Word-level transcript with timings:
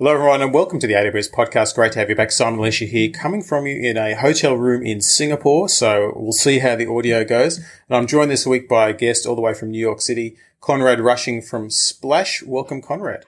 Hello, 0.00 0.14
everyone, 0.14 0.40
and 0.40 0.54
welcome 0.54 0.78
to 0.78 0.86
the 0.86 0.94
AWS 0.94 1.30
podcast. 1.30 1.74
Great 1.74 1.92
to 1.92 1.98
have 1.98 2.08
you 2.08 2.16
back. 2.16 2.32
Simon 2.32 2.58
Elisha 2.58 2.86
here, 2.86 3.10
coming 3.10 3.42
from 3.42 3.66
you 3.66 3.78
in 3.78 3.98
a 3.98 4.14
hotel 4.14 4.54
room 4.54 4.82
in 4.82 5.02
Singapore. 5.02 5.68
So 5.68 6.14
we'll 6.16 6.32
see 6.32 6.60
how 6.60 6.74
the 6.74 6.86
audio 6.86 7.22
goes. 7.22 7.58
And 7.58 7.98
I'm 7.98 8.06
joined 8.06 8.30
this 8.30 8.46
week 8.46 8.66
by 8.66 8.88
a 8.88 8.92
guest 8.94 9.26
all 9.26 9.34
the 9.34 9.42
way 9.42 9.52
from 9.52 9.70
New 9.70 9.78
York 9.78 10.00
City, 10.00 10.38
Conrad 10.62 11.00
Rushing 11.00 11.42
from 11.42 11.68
Splash. 11.68 12.42
Welcome, 12.42 12.80
Conrad. 12.80 13.26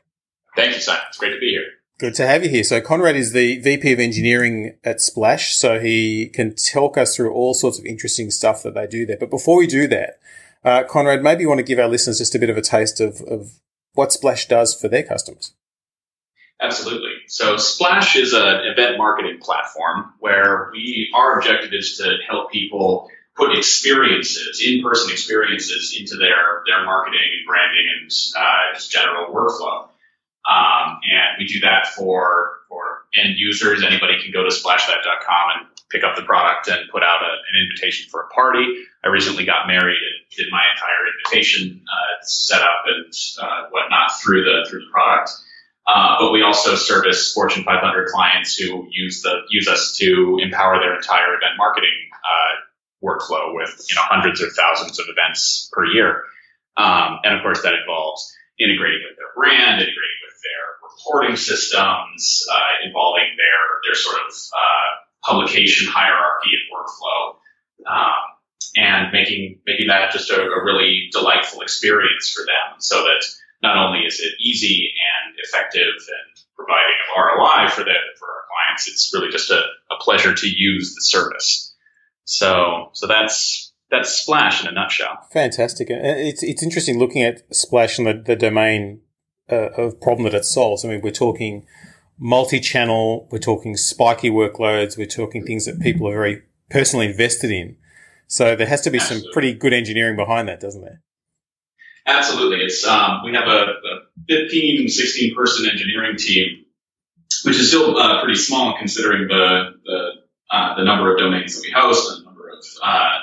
Thank 0.56 0.74
you, 0.74 0.80
Simon. 0.80 1.03
It's 1.08 1.19
great 1.19 1.35
to 1.35 1.38
be 1.38 1.50
here. 1.50 1.66
Good 1.98 2.14
to 2.14 2.27
have 2.27 2.43
you 2.43 2.48
here. 2.48 2.65
So 2.65 2.81
Conrad 2.81 3.17
is 3.17 3.35
the 3.35 3.59
VP 3.59 3.93
of 3.93 4.01
engineering 4.01 4.79
at 4.83 5.03
Splash. 5.03 5.54
So 5.54 5.79
he 5.79 6.29
can 6.29 6.54
talk 6.54 6.97
us 6.97 7.15
through 7.15 7.35
all 7.35 7.53
sorts 7.53 7.79
of 7.79 7.85
interesting 7.85 8.31
stuff 8.31 8.63
that 8.63 8.73
they 8.73 8.87
do 8.87 9.04
there. 9.04 9.19
But 9.19 9.29
before 9.29 9.59
we 9.59 9.67
do 9.67 9.87
that, 9.89 10.21
uh, 10.65 10.85
Conrad, 10.85 11.23
maybe 11.23 11.43
you 11.43 11.49
want 11.51 11.59
to 11.59 11.65
give 11.65 11.79
our 11.79 11.89
listeners 11.89 12.17
just 12.17 12.35
a 12.35 12.39
bit 12.39 12.49
of 12.49 12.57
a 12.57 12.63
taste 12.63 12.99
of, 12.99 13.21
of 13.29 13.59
what 13.93 14.11
Splash 14.11 14.49
does 14.49 14.75
for 14.75 14.89
their 14.89 15.03
customers. 15.03 15.53
Absolutely. 16.62 17.15
So 17.27 17.56
Splash 17.56 18.15
is 18.15 18.33
an 18.34 18.60
event 18.65 18.97
marketing 18.97 19.39
platform 19.41 20.12
where 20.21 20.71
we 20.73 21.11
our 21.12 21.38
objective 21.38 21.73
is 21.73 21.97
to 21.98 22.19
help 22.29 22.52
people 22.52 23.11
put 23.37 23.57
experiences, 23.59 24.62
in-person 24.65 25.11
experiences, 25.11 25.97
into 25.98 26.16
their 26.16 26.62
their 26.66 26.85
marketing 26.85 27.21
and 27.21 27.47
branding 27.47 27.87
and 27.98 28.11
uh, 28.37 28.75
just 28.75 28.93
general 28.93 29.35
workflow. 29.35 29.88
Um, 30.48 31.01
and 31.02 31.38
we 31.38 31.47
do 31.47 31.61
that 31.61 31.88
for 31.88 32.61
for 32.69 33.07
end 33.16 33.35
users. 33.38 33.83
Anybody 33.83 34.23
can 34.23 34.33
go 34.33 34.45
to 34.45 34.51
splashlive.com 34.51 35.47
and 35.59 35.66
pick 35.91 36.05
up 36.05 36.15
the 36.15 36.23
product 36.23 36.69
and 36.69 36.88
put 36.91 37.02
out 37.02 37.23
a, 37.23 37.33
an 37.52 37.63
invitation 37.63 38.09
for 38.09 38.23
a 38.23 38.29
party. 38.29 38.85
I 39.05 39.09
recently 39.09 39.45
got 39.45 39.66
married 39.66 39.99
and 39.99 40.37
did 40.37 40.47
my 40.52 40.63
entire 40.74 41.10
invitation 41.10 41.85
uh, 41.91 42.23
setup 42.23 42.85
and 42.87 43.13
uh, 43.43 43.69
whatnot 43.71 44.13
through 44.21 44.45
the 44.45 44.71
through 44.71 44.85
the 44.85 44.91
product. 44.93 45.30
Uh, 45.87 46.17
but 46.21 46.33
we 46.33 46.43
also 46.43 46.77
service 46.77 47.33
Fortune 47.33 47.65
500 47.65 48.09
clients 48.09 48.57
who 48.57 48.87
use 48.91 49.23
the 49.23 49.43
use 49.51 49.67
us 49.67 49.97
to 49.99 50.39
empower 50.41 50.79
their 50.79 50.95
entire 50.95 51.35
event 51.35 51.59
marketing 51.59 51.91
uh, 52.15 53.07
workflow 53.07 53.55
with 53.55 53.85
you 53.89 53.97
know 53.97 54.02
hundreds 54.05 54.41
of 54.41 54.52
thousands 54.52 54.99
of 55.01 55.07
events 55.09 55.69
per 55.73 55.85
year. 55.87 56.23
Um, 56.77 57.19
and 57.24 57.35
of 57.35 57.43
course, 57.43 57.63
that 57.63 57.74
involves 57.74 58.33
integrating 58.59 59.02
with 59.09 59.16
their 59.19 59.35
brand, 59.35 59.83
integrating 59.83 60.21
with 60.23 60.39
their 60.39 60.65
reporting 60.87 61.37
systems, 61.37 62.46
uh, 62.51 62.87
involving 62.87 63.35
their 63.37 63.63
their 63.85 63.95
sort 63.99 64.17
of 64.22 64.33
uh, 64.33 64.91
publication 65.24 65.91
hierarchy 65.91 66.50
and 66.55 66.64
workflow. 66.70 67.36
Um, 67.91 68.22
and 68.77 69.12
making 69.12 69.58
making 69.67 69.89
that 69.89 70.12
just 70.12 70.30
a, 70.30 70.41
a 70.41 70.64
really 70.64 71.08
delightful 71.12 71.61
experience 71.61 72.30
for 72.30 72.46
them, 72.46 72.78
so 72.78 73.02
that 73.02 73.24
not 73.62 73.77
only 73.77 74.00
is 74.00 74.20
it 74.20 74.32
easy 74.41 74.92
and 75.24 75.34
effective 75.38 75.82
and 75.82 76.44
providing 76.56 76.96
an 77.00 77.22
ROI 77.22 77.68
for 77.70 77.84
the 77.84 77.94
for 78.18 78.27
our 78.27 78.44
clients, 78.50 78.88
it's 78.88 79.10
really 79.14 79.30
just 79.30 79.50
a, 79.50 79.60
a 79.91 79.96
pleasure 80.00 80.34
to 80.34 80.46
use 80.46 80.94
the 80.94 81.02
service. 81.02 81.74
So 82.24 82.90
so 82.92 83.06
that's 83.06 83.72
that's 83.90 84.10
Splash 84.10 84.62
in 84.62 84.68
a 84.68 84.72
nutshell. 84.72 85.27
Fantastic. 85.33 85.88
It's 85.90 86.42
it's 86.42 86.62
interesting 86.62 86.98
looking 86.98 87.22
at 87.22 87.42
Splash 87.55 87.98
and 87.98 88.06
the, 88.06 88.14
the 88.14 88.36
domain 88.36 89.00
uh, 89.50 89.68
of 89.77 90.00
problem 90.00 90.24
that 90.24 90.34
it 90.34 90.44
solves. 90.44 90.84
I 90.84 90.88
mean, 90.88 91.00
we're 91.02 91.10
talking 91.10 91.66
multi-channel, 92.18 93.28
we're 93.30 93.38
talking 93.38 93.77
spiky 93.77 94.30
workloads, 94.30 94.96
we're 94.96 95.06
talking 95.06 95.44
things 95.44 95.66
that 95.66 95.80
people 95.80 96.08
are 96.08 96.14
very 96.14 96.42
personally 96.70 97.06
invested 97.06 97.50
in. 97.50 97.77
So 98.28 98.56
there 98.56 98.66
has 98.66 98.80
to 98.83 98.90
be 98.90 98.98
Absolutely. 98.98 99.27
some 99.27 99.33
pretty 99.33 99.55
good 99.55 99.72
engineering 99.72 100.16
behind 100.16 100.48
that, 100.48 100.60
doesn't 100.60 100.80
there? 100.80 101.02
Absolutely. 102.06 102.64
It's 102.64 102.86
um, 102.86 103.22
we 103.25 103.33
have 103.34 103.47
a, 103.47 103.75
a 103.75 104.00
15, 104.28 104.89
16 104.89 105.34
person 105.34 105.69
engineering 105.70 106.17
team, 106.17 106.64
which 107.45 107.58
is 107.58 107.69
still 107.69 107.97
uh, 107.97 108.22
pretty 108.22 108.39
small 108.39 108.77
considering 108.78 109.28
the 109.28 109.75
the, 109.84 110.11
uh, 110.50 110.77
the 110.77 110.84
number 110.84 111.12
of 111.12 111.19
domains 111.19 111.55
that 111.55 111.62
we 111.62 111.70
host 111.70 112.11
and 112.11 112.23
the 112.23 112.25
number 112.27 112.48
of 112.50 112.64
uh, 112.83 113.19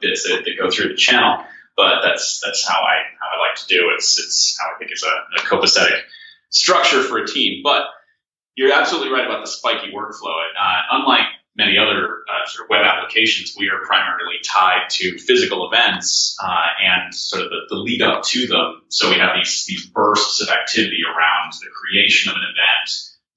bits 0.00 0.24
that, 0.24 0.44
that, 0.44 0.58
go 0.58 0.70
through 0.70 0.88
the 0.88 0.96
channel. 0.96 1.44
But 1.76 2.02
that's 2.02 2.40
that's 2.44 2.66
how 2.66 2.80
I 2.80 3.02
how 3.20 3.28
I 3.36 3.48
like 3.48 3.56
to 3.56 3.66
do 3.66 3.90
it. 3.90 3.94
It's 3.94 4.18
it's 4.18 4.58
how 4.60 4.74
I 4.74 4.78
think 4.78 4.92
it's 4.92 5.04
a, 5.04 5.08
a 5.08 5.40
copacetic 5.40 6.00
structure 6.50 7.02
for 7.02 7.18
a 7.18 7.26
team. 7.26 7.62
But 7.64 7.86
you're 8.54 8.72
absolutely 8.72 9.12
right 9.12 9.24
about 9.24 9.40
the 9.40 9.50
spiky 9.50 9.90
workflow. 9.90 10.38
Uh, 10.58 10.80
unlike 10.92 11.26
many 11.56 11.76
other 11.76 12.24
uh, 12.24 12.46
sort 12.46 12.66
of 12.66 12.70
web 12.70 12.84
applications, 12.84 13.54
we 13.58 13.68
are 13.68 13.84
primarily 13.84 14.36
tied 14.44 14.88
to 14.88 15.18
physical 15.18 15.70
events 15.70 16.36
uh, 16.42 16.68
and 16.80 17.14
sort 17.14 17.42
of 17.42 17.50
the, 17.50 17.60
the, 17.68 17.76
lead 17.76 18.00
up 18.00 18.24
to 18.24 18.46
them. 18.46 18.82
So 18.88 19.10
we 19.10 19.18
have 19.18 19.36
these, 19.36 19.64
these 19.66 19.86
bursts 19.86 20.40
of 20.40 20.48
activity 20.48 21.02
around 21.04 21.52
the 21.52 21.68
creation 21.68 22.30
of 22.30 22.36
an 22.36 22.42
event, 22.48 22.88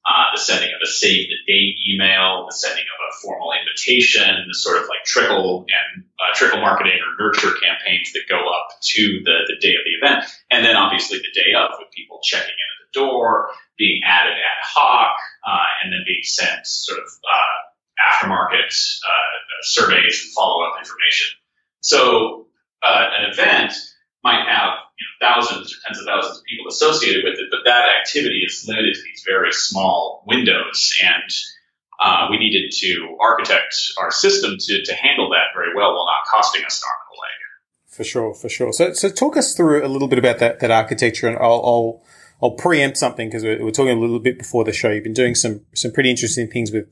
uh, 0.08 0.32
the 0.34 0.40
sending 0.40 0.72
of 0.72 0.80
a 0.82 0.88
save 0.88 1.28
the 1.28 1.40
date 1.52 1.76
email, 1.92 2.46
the 2.48 2.56
sending 2.56 2.86
of 2.86 3.00
a 3.04 3.12
formal 3.22 3.52
invitation, 3.52 4.48
the 4.48 4.56
sort 4.56 4.78
of 4.78 4.88
like 4.88 5.04
trickle 5.04 5.66
and 5.68 6.06
uh, 6.22 6.32
trickle 6.36 6.62
marketing 6.62 7.00
or 7.04 7.20
nurture 7.20 7.52
campaigns 7.60 8.14
that 8.14 8.24
go 8.30 8.40
up 8.40 8.80
to 8.82 9.20
the, 9.26 9.44
the 9.48 9.60
day 9.60 9.76
of 9.76 9.84
the 9.84 9.96
event. 10.00 10.24
And 10.52 10.64
then 10.64 10.78
obviously 10.78 11.18
the 11.18 11.36
day 11.36 11.52
of 11.58 11.76
with 11.80 11.92
people 11.92 12.20
checking 12.24 12.56
in 12.56 12.70
at 12.72 12.80
the 12.86 13.00
door, 13.00 13.50
being 13.78 14.02
added 14.06 14.40
ad 14.40 14.62
hoc, 14.64 15.18
uh, 15.44 15.68
and 15.84 15.92
then 15.92 16.06
being 16.08 16.24
sent 16.24 16.66
sort 16.66 17.00
of 17.00 17.06
uh, 17.06 17.75
aftermarket 18.00 18.72
uh, 19.04 19.36
surveys 19.62 20.24
and 20.24 20.34
follow 20.34 20.64
up 20.66 20.80
information. 20.80 21.36
So 21.82 22.48
uh, 22.84 23.08
an 23.20 23.32
event 23.32 23.74
might 24.24 24.46
have 24.48 24.80
you 24.98 25.06
know, 25.06 25.28
thousands 25.28 25.74
or 25.74 25.78
tens 25.86 26.00
of 26.00 26.06
thousands 26.06 26.40
of 26.40 26.44
people 26.46 26.68
associated 26.68 27.24
with 27.24 27.40
it, 27.40 27.48
but 27.52 27.60
that 27.66 27.86
activity 28.02 28.42
is 28.46 28.66
limited 28.68 28.96
to 28.96 29.02
these 29.04 29.24
very 29.26 29.52
small 29.52 30.24
windows. 30.28 30.94
And 31.04 31.32
uh, 32.00 32.28
we 32.30 32.38
needed 32.38 32.72
to 32.72 33.18
architect 33.22 33.76
our 34.00 34.12
system 34.12 34.58
to, 34.60 34.84
to 34.84 34.94
handle 34.94 35.30
that 35.30 35.56
very 35.56 35.76
well 35.76 35.94
while 35.94 36.06
not 36.06 36.26
costing 36.30 36.66
us 36.66 36.82
an 36.82 36.88
arm 36.88 37.00
and 37.10 37.18
a 37.18 37.22
leg. 37.22 37.36
For 37.88 38.04
sure, 38.04 38.34
for 38.34 38.50
sure. 38.50 38.74
So, 38.74 38.94
so 38.94 39.10
talk 39.10 39.38
us 39.38 39.56
through 39.56 39.86
a 39.86 39.88
little 39.88 40.08
bit 40.08 40.20
about 40.20 40.40
that, 40.40 40.60
that 40.60 40.72
architecture, 40.72 41.28
and 41.28 41.38
I'll, 41.38 41.62
I'll, 41.64 42.04
I'll 42.42 42.52
preempt 42.52 42.98
something 42.98 43.30
because 43.30 43.44
we're, 43.44 43.64
we're, 43.64 43.72
talking 43.72 43.98
a 43.98 44.00
little 44.00 44.20
bit 44.20 44.38
before 44.38 44.66
the 44.66 44.74
show. 44.74 44.90
You've 44.90 45.06
been 45.06 45.14
doing 45.14 45.36
some 45.36 45.62
some 45.74 45.92
pretty 45.92 46.10
interesting 46.10 46.50
things 46.50 46.72
with 46.72 46.88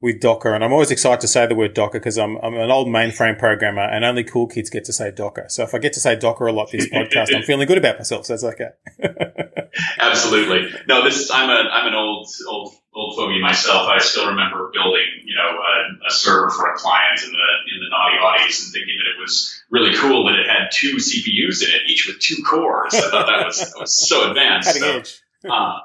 with 0.00 0.20
Docker. 0.20 0.54
And 0.54 0.64
I'm 0.64 0.72
always 0.72 0.90
excited 0.90 1.20
to 1.20 1.28
say 1.28 1.46
the 1.46 1.54
word 1.54 1.74
Docker 1.74 1.98
because 1.98 2.18
I'm, 2.18 2.36
I'm 2.36 2.54
an 2.54 2.70
old 2.70 2.88
mainframe 2.88 3.38
programmer 3.38 3.82
and 3.82 4.04
only 4.04 4.24
cool 4.24 4.46
kids 4.46 4.70
get 4.70 4.84
to 4.84 4.92
say 4.92 5.10
Docker. 5.10 5.46
So 5.48 5.64
if 5.64 5.74
I 5.74 5.78
get 5.78 5.92
to 5.94 6.00
say 6.00 6.16
Docker 6.16 6.46
a 6.46 6.52
lot 6.52 6.70
this 6.70 6.88
podcast, 6.88 7.34
I'm 7.34 7.42
feeling 7.46 7.66
good 7.66 7.78
about 7.78 7.98
myself. 7.98 8.26
So 8.26 8.34
that's 8.34 8.44
okay. 8.44 8.70
Absolutely. 9.98 10.70
No, 10.86 11.02
this 11.02 11.30
I'm 11.32 11.50
a, 11.50 11.68
I'm 11.68 11.88
an 11.88 11.94
old, 11.94 12.28
old, 12.48 12.74
old 12.94 13.16
fogey 13.16 13.40
myself. 13.40 13.88
I 13.88 13.98
still 13.98 14.28
remember 14.28 14.70
building, 14.72 15.06
you 15.24 15.34
know, 15.34 15.50
a, 15.50 16.08
a 16.08 16.10
server 16.10 16.50
for 16.50 16.72
a 16.72 16.76
client 16.76 17.20
in 17.24 17.30
the, 17.30 17.36
in 17.74 17.80
the 17.80 17.90
naughty 17.90 18.16
aughties 18.18 18.64
and 18.64 18.72
thinking 18.72 18.96
that 18.98 19.18
it 19.18 19.20
was 19.20 19.62
really 19.70 19.94
cool 19.96 20.26
that 20.26 20.38
it 20.38 20.46
had 20.46 20.70
two 20.72 20.96
CPUs 20.96 21.62
in 21.62 21.74
it, 21.74 21.82
each 21.88 22.06
with 22.06 22.20
two 22.20 22.42
cores. 22.44 22.94
I 22.94 23.10
thought 23.10 23.26
that 23.26 23.46
was, 23.46 23.58
that 23.58 23.80
was 23.80 24.08
so 24.08 24.30
advanced. 24.30 24.68
Cutting 24.68 24.82
so, 24.82 24.98
edge. 24.98 25.22
Uh, 25.48 25.78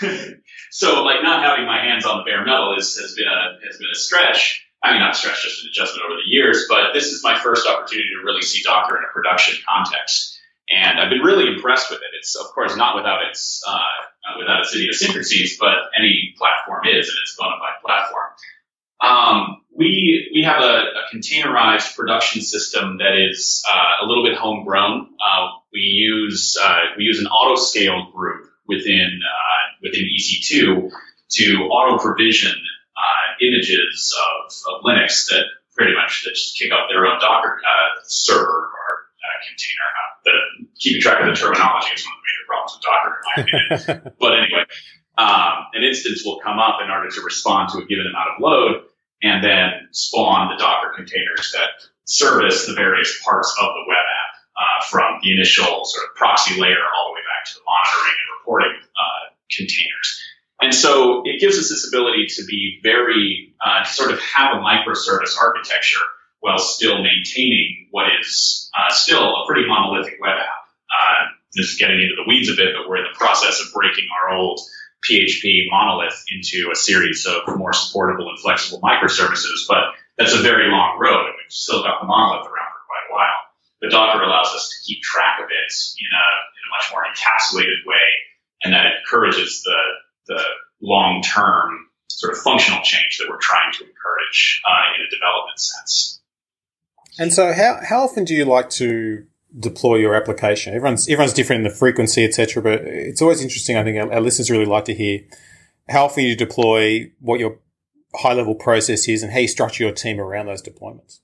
so 0.70 1.02
like 1.02 1.22
not 1.22 1.42
having 1.42 1.66
my 1.66 1.78
hands 1.78 2.06
on 2.06 2.18
the 2.18 2.24
bare 2.24 2.44
metal 2.44 2.76
is, 2.78 2.96
has 2.96 3.14
been 3.14 3.26
a 3.26 3.58
has 3.66 3.76
been 3.76 3.90
a 3.92 3.98
stretch. 3.98 4.66
I 4.82 4.92
mean, 4.92 5.00
not 5.00 5.14
stretch, 5.14 5.42
just 5.42 5.62
an 5.62 5.68
adjustment 5.68 6.06
over 6.06 6.16
the 6.16 6.30
years. 6.30 6.64
But 6.68 6.94
this 6.94 7.12
is 7.12 7.22
my 7.22 7.38
first 7.38 7.66
opportunity 7.66 8.08
to 8.16 8.24
really 8.24 8.40
see 8.40 8.62
Docker 8.62 8.96
in 8.96 9.02
a 9.04 9.12
production 9.12 9.58
context, 9.68 10.38
and 10.70 10.98
I've 10.98 11.10
been 11.10 11.20
really 11.20 11.52
impressed 11.52 11.90
with 11.90 11.98
it. 11.98 12.16
It's 12.18 12.36
of 12.36 12.46
course 12.54 12.76
not 12.76 12.96
without 12.96 13.20
its 13.28 13.62
uh, 13.66 14.38
without 14.38 14.60
its 14.60 14.74
idiosyncrasies, 14.74 15.58
but 15.58 15.90
any 15.98 16.34
platform 16.38 16.86
is, 16.86 17.08
and 17.08 17.16
it's 17.22 17.36
a 17.38 17.42
bona 17.42 17.56
fide 17.58 17.82
platform. 17.84 18.30
Um, 19.00 19.62
we 19.74 20.30
we 20.34 20.42
have 20.44 20.62
a, 20.62 20.84
a, 20.84 21.14
containerized 21.14 21.96
production 21.96 22.42
system 22.42 22.98
that 22.98 23.16
is 23.16 23.64
uh, 23.68 24.04
a 24.04 24.06
little 24.06 24.24
bit 24.24 24.36
homegrown. 24.36 25.08
Uh, 25.20 25.48
we 25.72 25.80
use 25.80 26.56
uh, 26.62 26.80
we 26.96 27.04
use 27.04 27.18
an 27.18 27.26
auto 27.26 27.60
scale 27.60 28.10
group 28.14 28.49
within 28.70 29.18
uh, 29.18 29.62
within 29.82 30.06
EC2 30.06 30.90
to 31.30 31.44
auto 31.66 31.98
provision 31.98 32.54
uh, 32.54 33.26
images 33.42 34.14
of, 34.14 34.52
of, 34.70 34.82
Linux 34.82 35.26
that 35.30 35.44
pretty 35.74 35.94
much 35.94 36.22
that 36.24 36.30
just 36.34 36.58
kick 36.58 36.70
up 36.70 36.86
their 36.88 37.06
own 37.06 37.18
Docker 37.18 37.58
uh, 37.58 38.00
server 38.04 38.70
or 38.70 38.90
uh, 39.18 39.36
container. 39.46 39.88
the, 40.24 40.66
keeping 40.78 41.02
track 41.02 41.20
of 41.20 41.26
the 41.26 41.34
terminology 41.34 41.90
is 41.94 42.04
one 42.06 42.14
of 42.14 42.20
the 42.20 42.26
major 42.30 42.44
problems 42.46 42.72
with 42.76 42.84
Docker, 42.86 43.12
in 43.18 43.24
my 43.26 43.36
opinion. 43.42 44.12
but 44.22 44.32
anyway, 44.38 44.64
um, 45.18 45.54
an 45.74 45.82
instance 45.82 46.22
will 46.24 46.40
come 46.40 46.58
up 46.58 46.78
in 46.84 46.90
order 46.90 47.10
to 47.10 47.20
respond 47.22 47.70
to 47.70 47.78
a 47.78 47.86
given 47.86 48.06
amount 48.06 48.36
of 48.36 48.40
load 48.40 48.90
and 49.22 49.44
then 49.44 49.88
spawn 49.92 50.48
the 50.48 50.56
Docker 50.56 50.92
containers 50.96 51.52
that 51.52 51.84
service 52.04 52.66
the 52.66 52.74
various 52.74 53.20
parts 53.24 53.54
of 53.60 53.68
the 53.68 53.84
web 53.86 54.02
app 54.02 54.30
uh, 54.56 54.80
from 54.88 55.20
the 55.22 55.32
initial 55.32 55.84
sort 55.84 56.08
of 56.08 56.16
proxy 56.16 56.60
layer 56.60 56.84
all 56.96 57.12
the 57.12 57.14
way 57.14 57.24
back 57.28 57.44
to 57.46 57.54
the 57.54 57.64
monitoring 57.64 58.16
and 58.16 58.29
reporting 58.50 58.74
uh, 58.82 59.32
containers. 59.54 60.18
And 60.60 60.74
so 60.74 61.22
it 61.24 61.40
gives 61.40 61.56
us 61.56 61.70
this 61.70 61.88
ability 61.88 62.26
to 62.36 62.44
be 62.44 62.80
very, 62.82 63.54
uh, 63.64 63.84
to 63.84 63.90
sort 63.90 64.10
of 64.10 64.20
have 64.20 64.56
a 64.56 64.60
microservice 64.60 65.38
architecture 65.40 66.04
while 66.40 66.58
still 66.58 67.02
maintaining 67.02 67.88
what 67.90 68.06
is 68.20 68.70
uh, 68.76 68.92
still 68.92 69.24
a 69.24 69.46
pretty 69.46 69.66
monolithic 69.66 70.18
web 70.20 70.36
app. 70.36 70.64
Uh, 70.90 71.22
this 71.54 71.72
is 71.72 71.78
getting 71.78 71.96
into 71.96 72.14
the 72.16 72.28
weeds 72.28 72.50
a 72.50 72.56
bit, 72.56 72.76
but 72.76 72.88
we're 72.88 72.98
in 72.98 73.08
the 73.08 73.16
process 73.16 73.60
of 73.60 73.72
breaking 73.72 74.04
our 74.12 74.36
old 74.36 74.60
PHP 75.08 75.70
monolith 75.70 76.24
into 76.28 76.68
a 76.72 76.76
series 76.76 77.24
of 77.24 77.56
more 77.56 77.72
supportable 77.72 78.28
and 78.28 78.38
flexible 78.38 78.80
microservices, 78.80 79.64
but 79.68 79.96
that's 80.18 80.34
a 80.34 80.42
very 80.42 80.68
long 80.68 80.98
road, 81.00 81.24
and 81.24 81.36
we've 81.40 81.52
still 81.52 81.82
got 81.82 82.00
the 82.00 82.06
monolith 82.06 82.44
around 82.44 82.68
for 82.68 82.84
quite 82.84 83.06
a 83.08 83.12
while. 83.16 83.40
But 83.80 83.90
Docker 83.90 84.20
allows 84.20 84.52
us 84.52 84.68
to 84.68 84.76
keep 84.84 85.00
track 85.00 85.40
of 85.40 85.48
it 85.48 85.72
in 85.72 86.10
a, 86.12 86.26
in 86.52 86.62
a 86.68 86.70
much 86.76 86.86
more 86.92 87.04
encapsulated 87.08 87.80
way, 87.88 88.06
and 88.62 88.72
that 88.72 88.86
encourages 88.98 89.62
the, 89.62 90.34
the 90.34 90.42
long-term 90.82 91.86
sort 92.08 92.32
of 92.32 92.38
functional 92.42 92.80
change 92.82 93.18
that 93.18 93.28
we're 93.28 93.38
trying 93.40 93.72
to 93.72 93.84
encourage 93.84 94.62
uh, 94.68 94.94
in 94.96 95.06
a 95.06 95.10
development 95.10 95.58
sense. 95.58 96.20
And 97.18 97.32
so, 97.32 97.52
how, 97.52 97.80
how 97.82 98.02
often 98.02 98.24
do 98.24 98.34
you 98.34 98.44
like 98.44 98.70
to 98.70 99.26
deploy 99.58 99.96
your 99.96 100.14
application? 100.14 100.74
Everyone's 100.74 101.08
everyone's 101.08 101.32
different 101.32 101.64
in 101.64 101.70
the 101.70 101.76
frequency, 101.76 102.24
etc. 102.24 102.62
But 102.62 102.82
it's 102.82 103.20
always 103.20 103.42
interesting. 103.42 103.76
I 103.76 103.84
think 103.84 103.98
our, 103.98 104.12
our, 104.12 104.20
listeners 104.20 104.50
really 104.50 104.66
like 104.66 104.84
to 104.86 104.94
hear 104.94 105.20
how 105.88 106.04
often 106.04 106.24
you 106.24 106.36
deploy, 106.36 107.10
what 107.20 107.40
your 107.40 107.58
high 108.14 108.32
level 108.32 108.54
process 108.54 109.08
is, 109.08 109.22
and 109.22 109.32
how 109.32 109.38
you 109.38 109.48
structure 109.48 109.84
your 109.84 109.92
team 109.92 110.20
around 110.20 110.46
those 110.46 110.62
deployments. 110.62 111.20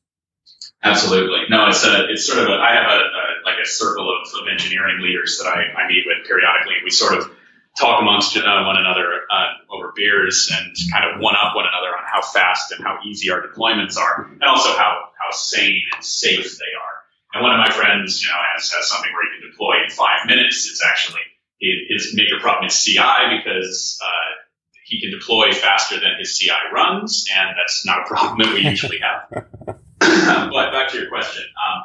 Absolutely. 0.82 1.42
No, 1.50 1.68
it's 1.68 1.84
a 1.84 2.08
it's 2.08 2.26
sort 2.26 2.40
of 2.40 2.48
a 2.48 2.52
I 2.52 2.74
have 2.74 2.86
a, 2.86 3.00
a 3.00 3.25
a 3.66 3.70
circle 3.70 4.08
of, 4.08 4.26
of 4.40 4.48
engineering 4.48 5.02
leaders 5.02 5.38
that 5.42 5.50
I, 5.50 5.82
I 5.82 5.88
meet 5.88 6.06
with 6.06 6.26
periodically. 6.26 6.78
We 6.84 6.90
sort 6.90 7.18
of 7.18 7.30
talk 7.76 8.00
amongst 8.00 8.36
uh, 8.36 8.40
one 8.64 8.78
another 8.78 9.26
uh, 9.30 9.74
over 9.74 9.92
beers 9.94 10.50
and 10.54 10.74
kind 10.90 11.04
of 11.04 11.20
one 11.20 11.34
up 11.36 11.54
one 11.54 11.66
another 11.66 11.92
on 11.92 12.04
how 12.06 12.22
fast 12.22 12.72
and 12.72 12.82
how 12.82 12.98
easy 13.04 13.30
our 13.30 13.42
deployments 13.42 13.98
are, 13.98 14.24
and 14.24 14.44
also 14.44 14.70
how 14.70 15.10
how 15.18 15.30
sane 15.30 15.82
and 15.94 16.04
safe 16.04 16.58
they 16.58 16.72
are. 16.78 16.96
And 17.34 17.42
one 17.42 17.52
of 17.52 17.58
my 17.58 17.70
friends, 17.70 18.22
you 18.22 18.28
know, 18.28 18.38
has, 18.54 18.70
has 18.72 18.88
something 18.88 19.12
where 19.12 19.24
he 19.28 19.40
can 19.40 19.50
deploy 19.50 19.84
in 19.84 19.90
five 19.90 20.26
minutes. 20.26 20.68
It's 20.70 20.82
actually 20.82 21.20
his 21.60 22.14
major 22.14 22.38
problem 22.40 22.66
is 22.66 22.84
CI 22.84 23.38
because 23.38 23.98
uh, 24.02 24.36
he 24.84 25.00
can 25.00 25.10
deploy 25.10 25.52
faster 25.52 25.98
than 25.98 26.18
his 26.18 26.38
CI 26.38 26.52
runs, 26.72 27.26
and 27.34 27.56
that's 27.56 27.84
not 27.84 28.02
a 28.02 28.04
problem 28.04 28.38
that 28.38 28.54
we 28.54 28.60
usually 28.60 29.00
have. 29.00 29.46
but 29.98 30.72
back 30.72 30.90
to 30.90 30.98
your 30.98 31.08
question, 31.08 31.44
um, 31.56 31.84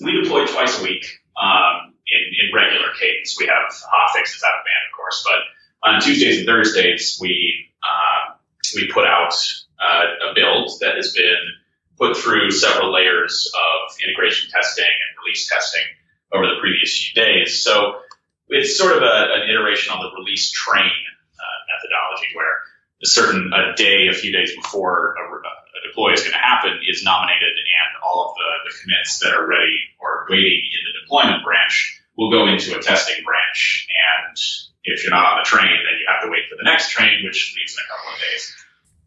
we 0.00 0.22
deploy 0.22 0.46
twice 0.46 0.80
a 0.80 0.82
week. 0.82 1.04
Um, 1.36 1.92
in, 2.06 2.22
in 2.38 2.54
regular 2.54 2.94
cadence. 2.98 3.36
We 3.38 3.46
have 3.46 3.66
hot 3.70 4.14
fixes 4.14 4.42
out 4.42 4.58
of 4.58 4.64
band, 4.64 4.84
of 4.90 4.96
course, 4.96 5.26
but 5.26 5.40
on 5.82 6.00
Tuesdays 6.00 6.38
and 6.38 6.46
Thursdays, 6.46 7.18
we 7.20 7.70
uh, 7.82 8.34
we 8.74 8.90
put 8.92 9.06
out 9.06 9.34
uh, 9.78 10.30
a 10.30 10.34
build 10.34 10.70
that 10.80 10.96
has 10.96 11.12
been 11.12 11.42
put 11.98 12.16
through 12.16 12.50
several 12.50 12.92
layers 12.92 13.50
of 13.54 13.96
integration 14.02 14.50
testing 14.50 14.84
and 14.84 15.10
release 15.24 15.48
testing 15.48 15.84
over 16.32 16.46
the 16.46 16.60
previous 16.60 16.98
few 16.98 17.14
days. 17.14 17.62
So 17.62 18.02
it's 18.48 18.76
sort 18.76 18.96
of 18.96 19.02
a, 19.02 19.16
an 19.40 19.50
iteration 19.50 19.92
on 19.92 20.02
the 20.02 20.10
release 20.18 20.50
train 20.50 20.90
uh, 21.38 21.58
methodology 21.70 22.34
where 22.34 22.66
a 23.02 23.06
certain 23.06 23.52
a 23.52 23.74
day, 23.76 24.08
a 24.10 24.14
few 24.14 24.32
days 24.32 24.54
before 24.54 25.14
a, 25.14 25.22
a 25.22 25.88
deploy 25.88 26.12
is 26.12 26.20
going 26.20 26.32
to 26.32 26.42
happen 26.42 26.80
is 26.88 27.04
nominated 27.04 27.54
all 28.02 28.30
of 28.30 28.36
the, 28.36 28.50
the 28.70 28.74
commits 28.80 29.18
that 29.20 29.32
are 29.32 29.46
ready 29.46 29.76
or 30.00 30.26
waiting 30.28 30.62
in 30.64 30.80
the 30.84 30.94
deployment 31.04 31.44
branch 31.44 32.02
will 32.16 32.30
go 32.30 32.48
into 32.48 32.76
a 32.76 32.82
testing 32.82 33.22
branch. 33.24 33.86
And 33.92 34.36
if 34.84 35.02
you're 35.02 35.12
not 35.12 35.36
on 35.36 35.38
the 35.42 35.48
train, 35.48 35.68
then 35.68 35.96
you 36.00 36.06
have 36.08 36.24
to 36.24 36.30
wait 36.30 36.48
for 36.48 36.56
the 36.56 36.64
next 36.64 36.90
train, 36.90 37.24
which 37.24 37.54
leaves 37.56 37.76
in 37.76 37.84
a 37.84 37.88
couple 37.88 38.12
of 38.14 38.18
days. 38.20 38.54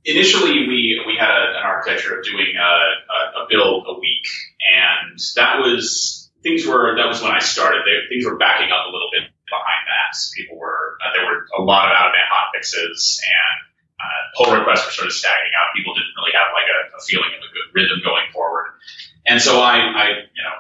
Initially, 0.05 0.67
we, 0.67 1.01
we 1.05 1.15
had 1.19 1.31
a, 1.31 1.59
an 1.59 1.63
architecture 1.65 2.19
of 2.19 2.23
doing 2.23 2.55
a, 2.55 2.73
a, 3.11 3.19
a, 3.43 3.47
build 3.49 3.85
a 3.87 3.99
week, 3.99 4.27
and 4.63 5.19
that 5.35 5.59
was 5.59 6.29
things 6.41 6.65
were 6.65 6.95
that 6.95 7.07
was 7.07 7.21
when 7.21 7.31
I 7.31 7.39
started. 7.39 7.83
They, 7.83 8.07
things 8.07 8.23
were 8.23 8.37
backing 8.37 8.71
up 8.71 8.87
a 8.87 8.91
little 8.91 9.11
bit 9.11 9.27
behind 9.47 9.83
that. 9.91 10.15
People 10.35 10.57
were 10.57 10.95
uh, 11.03 11.11
there 11.15 11.25
were 11.27 11.45
a 11.57 11.61
lot 11.61 11.91
of 11.91 11.97
out 11.99 12.07
of 12.07 12.13
band 12.15 12.31
hot 12.31 12.55
fixes, 12.55 13.19
and 13.19 13.57
uh, 13.99 14.21
pull 14.35 14.55
requests 14.55 14.87
were 14.87 14.95
sort 14.95 15.07
of 15.07 15.13
stacking 15.13 15.53
up. 15.59 15.75
People 15.75 15.93
didn't 15.93 16.15
really 16.15 16.33
have 16.33 16.49
like 16.55 16.67
a, 16.71 16.79
a 16.97 17.01
feeling 17.03 17.31
of 17.35 17.43
a 17.43 17.49
good 17.51 17.67
rhythm 17.75 17.99
going 18.03 18.27
forward, 18.31 18.71
and 19.27 19.41
so 19.41 19.61
I, 19.61 19.77
I 19.77 20.05
you 20.31 20.43
know 20.43 20.57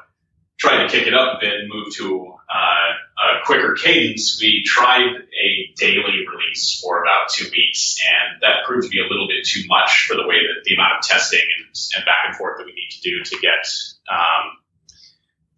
tried 0.59 0.83
to 0.83 0.87
kick 0.91 1.07
it 1.07 1.13
up 1.13 1.37
a 1.37 1.39
bit 1.39 1.55
and 1.61 1.69
move 1.71 1.95
to 1.95 2.35
uh, 2.51 2.91
a 3.19 3.45
quicker 3.45 3.75
cadence, 3.75 4.39
we 4.41 4.63
tried 4.65 5.03
a 5.03 5.73
daily 5.75 6.25
release 6.27 6.79
for 6.81 7.01
about 7.01 7.29
two 7.29 7.45
weeks, 7.51 7.97
and 8.03 8.41
that 8.41 8.65
proved 8.65 8.85
to 8.85 8.89
be 8.89 8.99
a 8.99 9.07
little 9.09 9.27
bit 9.27 9.45
too 9.45 9.63
much 9.67 10.05
for 10.07 10.15
the 10.15 10.27
way 10.27 10.35
that 10.35 10.63
the 10.63 10.73
amount 10.75 10.99
of 10.99 11.01
testing 11.01 11.39
and, 11.57 11.67
and 11.95 12.05
back 12.05 12.27
and 12.27 12.35
forth 12.35 12.57
that 12.57 12.65
we 12.65 12.73
need 12.73 12.89
to 12.91 13.01
do 13.01 13.23
to 13.23 13.41
get 13.41 13.67
um, 14.11 14.57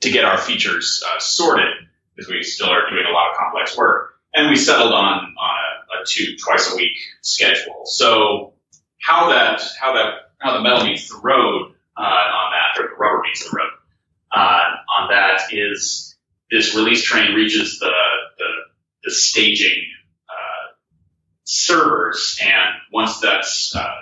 to 0.01 0.10
get 0.10 0.25
our 0.25 0.38
features 0.38 1.04
uh, 1.07 1.19
sorted, 1.19 1.74
because 2.16 2.30
we 2.30 2.44
still 2.44 2.69
are 2.69 2.89
doing 2.89 3.06
a 3.07 3.13
lot 3.13 3.31
of 3.31 3.38
complex 3.38 3.77
work. 3.77 4.16
And 4.34 4.50
we 4.50 4.56
settled 4.56 4.94
on 4.94 5.36
on 5.38 5.56
a, 5.60 5.81
a 5.94 6.06
two 6.06 6.36
twice 6.44 6.72
a 6.72 6.76
week 6.76 6.98
schedule. 7.22 7.82
So 7.86 8.54
how 9.02 9.30
that 9.30 9.62
how 9.80 9.94
that 9.94 10.14
how 10.40 10.58
the 10.58 10.64
metal 10.64 10.86
meets 10.86 11.10
the 11.10 11.20
road 11.24 11.74
uh, 11.98 12.02
on 12.02 12.52
that, 12.52 12.82
or 12.82 12.90
the 12.90 12.96
rubber 12.96 13.22
meets 13.24 13.50
the 13.50 13.56
road 13.56 13.72
uh, 14.32 14.64
on 15.00 15.10
that 15.10 15.42
is 15.52 16.16
this 16.50 16.76
release 16.76 17.04
train 17.04 17.34
reaches 17.34 17.80
the, 17.80 17.92
the, 18.38 18.50
the 19.06 19.12
staging 19.12 19.84
uh, 20.30 20.74
servers, 21.44 22.38
and 22.42 22.76
once 22.94 23.20
that's 23.20 23.76
uh, 23.76 24.02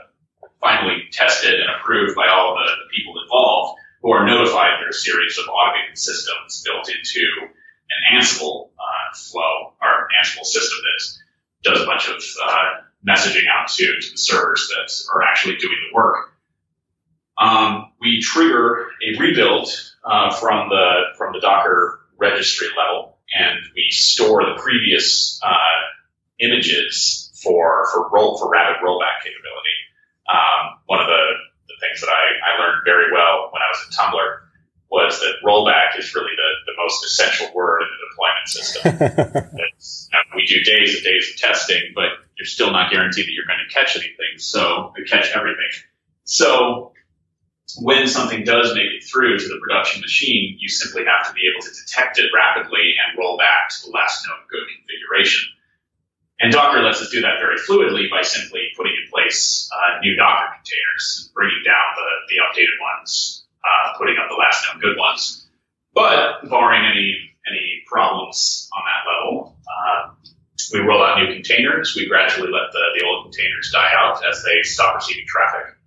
finally 0.62 1.04
tested 1.12 1.54
and 1.54 1.70
approved 1.80 2.16
by 2.16 2.28
all 2.28 2.56
the, 2.56 2.72
the, 2.84 2.96
people 2.96 3.14
involved, 3.22 3.80
who 4.02 4.12
are 4.12 4.26
notified 4.26 4.82
are 4.84 4.90
a 4.90 4.94
series 4.94 5.38
of 5.38 5.46
automated 5.48 5.98
systems 5.98 6.64
built 6.66 6.90
into 6.90 7.26
an 7.44 8.18
Ansible 8.18 8.70
uh, 8.78 9.16
flow 9.16 9.74
or 9.82 10.08
Ansible 10.22 10.46
system 10.46 10.80
that 10.84 11.20
does 11.64 11.82
a 11.82 11.86
bunch 11.86 12.08
of 12.08 12.22
uh, 12.46 12.82
messaging 13.08 13.44
out 13.52 13.68
to, 13.70 13.86
to 13.86 14.12
the 14.12 14.18
servers 14.18 14.70
that 14.70 14.92
are 15.14 15.24
actually 15.24 15.58
doing 15.58 15.76
the 15.90 15.96
work. 15.96 16.34
Um, 17.38 17.92
we 18.02 18.22
trigger 18.22 18.88
a 19.08 19.20
rebuild 19.20 19.70
uh, 20.04 20.34
from 20.36 20.70
the 20.70 21.16
from 21.18 21.34
the 21.34 21.40
Docker 21.40 22.00
registry 22.18 22.68
level, 22.78 23.18
and 23.38 23.60
we 23.76 23.88
store 23.90 24.44
the 24.44 24.62
previous 24.62 25.40
uh, 25.44 25.80
images 26.40 27.32
for 27.42 27.88
for 27.94 28.10
roll 28.12 28.38
for 28.38 28.52
rapid 28.52 28.84
rollback 28.84 29.24
capability. 29.24 29.78
Um, 30.30 30.80
one 30.86 31.00
of 31.00 31.08
the, 31.08 31.24
the 31.68 31.76
things 31.80 32.02
that 32.02 32.10
I, 32.12 32.24
I 32.44 32.62
learned 32.62 32.82
very 32.86 33.12
well 33.12 33.50
when 33.52 33.62
I 33.64 33.70
was 33.72 33.82
at 33.88 33.96
Tumblr 33.96 34.49
was 34.92 35.20
that 35.20 35.36
rollback 35.46 35.98
is 35.98 36.14
really 36.16 36.32
the, 36.36 36.72
the 36.72 36.78
most 36.78 37.06
essential 37.06 37.54
word 37.54 37.82
in 37.82 37.88
the 37.94 38.08
deployment 38.10 38.48
system. 38.48 39.60
we 40.36 40.46
do 40.46 40.64
days 40.64 40.96
and 40.96 41.04
days 41.04 41.30
of 41.32 41.38
testing, 41.38 41.82
but 41.94 42.10
you're 42.38 42.46
still 42.46 42.72
not 42.72 42.92
guaranteed 42.92 43.26
that 43.28 43.34
you're 43.34 43.46
going 43.46 43.60
to 43.68 43.74
catch 43.74 43.96
anything. 43.96 44.38
So 44.38 44.94
catch 45.08 45.30
everything. 45.36 45.70
So 46.24 46.94
when 47.78 48.08
something 48.08 48.44
does 48.44 48.74
make 48.74 48.90
it 48.90 49.04
through 49.04 49.38
to 49.38 49.48
the 49.48 49.60
production 49.62 50.02
machine, 50.02 50.58
you 50.60 50.70
simply 50.70 51.04
have 51.06 51.28
to 51.28 51.34
be 51.34 51.42
able 51.46 51.62
to 51.62 51.70
detect 51.70 52.18
it 52.18 52.32
rapidly 52.34 52.96
and 52.98 53.18
roll 53.18 53.38
back 53.38 53.70
to 53.70 53.86
the 53.86 53.92
last 53.92 54.26
known 54.26 54.40
good 54.50 54.66
configuration. 54.74 55.54
And 56.40 56.54
Docker 56.54 56.82
lets 56.82 57.02
us 57.02 57.10
do 57.10 57.22
that 57.22 57.38
very 57.44 57.58
fluidly 57.58 58.10
by 58.10 58.22
simply 58.22 58.72
putting 58.76 58.94
in 58.94 59.12
place 59.12 59.70
uh, 59.70 60.00
new 60.00 60.16
Docker 60.16 60.56
containers, 60.56 61.26
and 61.26 61.34
bringing 61.34 61.62
down 61.66 61.88
the, 62.00 62.10
the 62.32 62.38
updated 62.48 62.80
ones, 62.80 63.39
uh, 63.64 63.98
putting 63.98 64.16
up 64.22 64.30
the 64.30 64.36
last 64.36 64.66
known 64.66 64.82
good 64.82 64.98
ones. 64.98 65.48
But 65.94 66.50
barring 66.50 66.86
any 66.86 67.16
any 67.48 67.82
problems 67.88 68.70
on 68.76 68.84
that 68.86 69.04
level, 69.10 69.58
uh, 69.66 70.14
we 70.74 70.80
roll 70.80 71.04
out 71.04 71.18
new 71.18 71.34
containers. 71.34 71.96
We 71.96 72.08
gradually 72.08 72.52
let 72.52 72.72
the, 72.72 73.00
the 73.00 73.06
old 73.06 73.26
containers 73.26 73.72
die 73.74 73.92
out 73.98 74.22
as 74.28 74.44
they 74.44 74.62
stop 74.64 74.96
receiving 74.96 75.26
traffic 75.28 75.80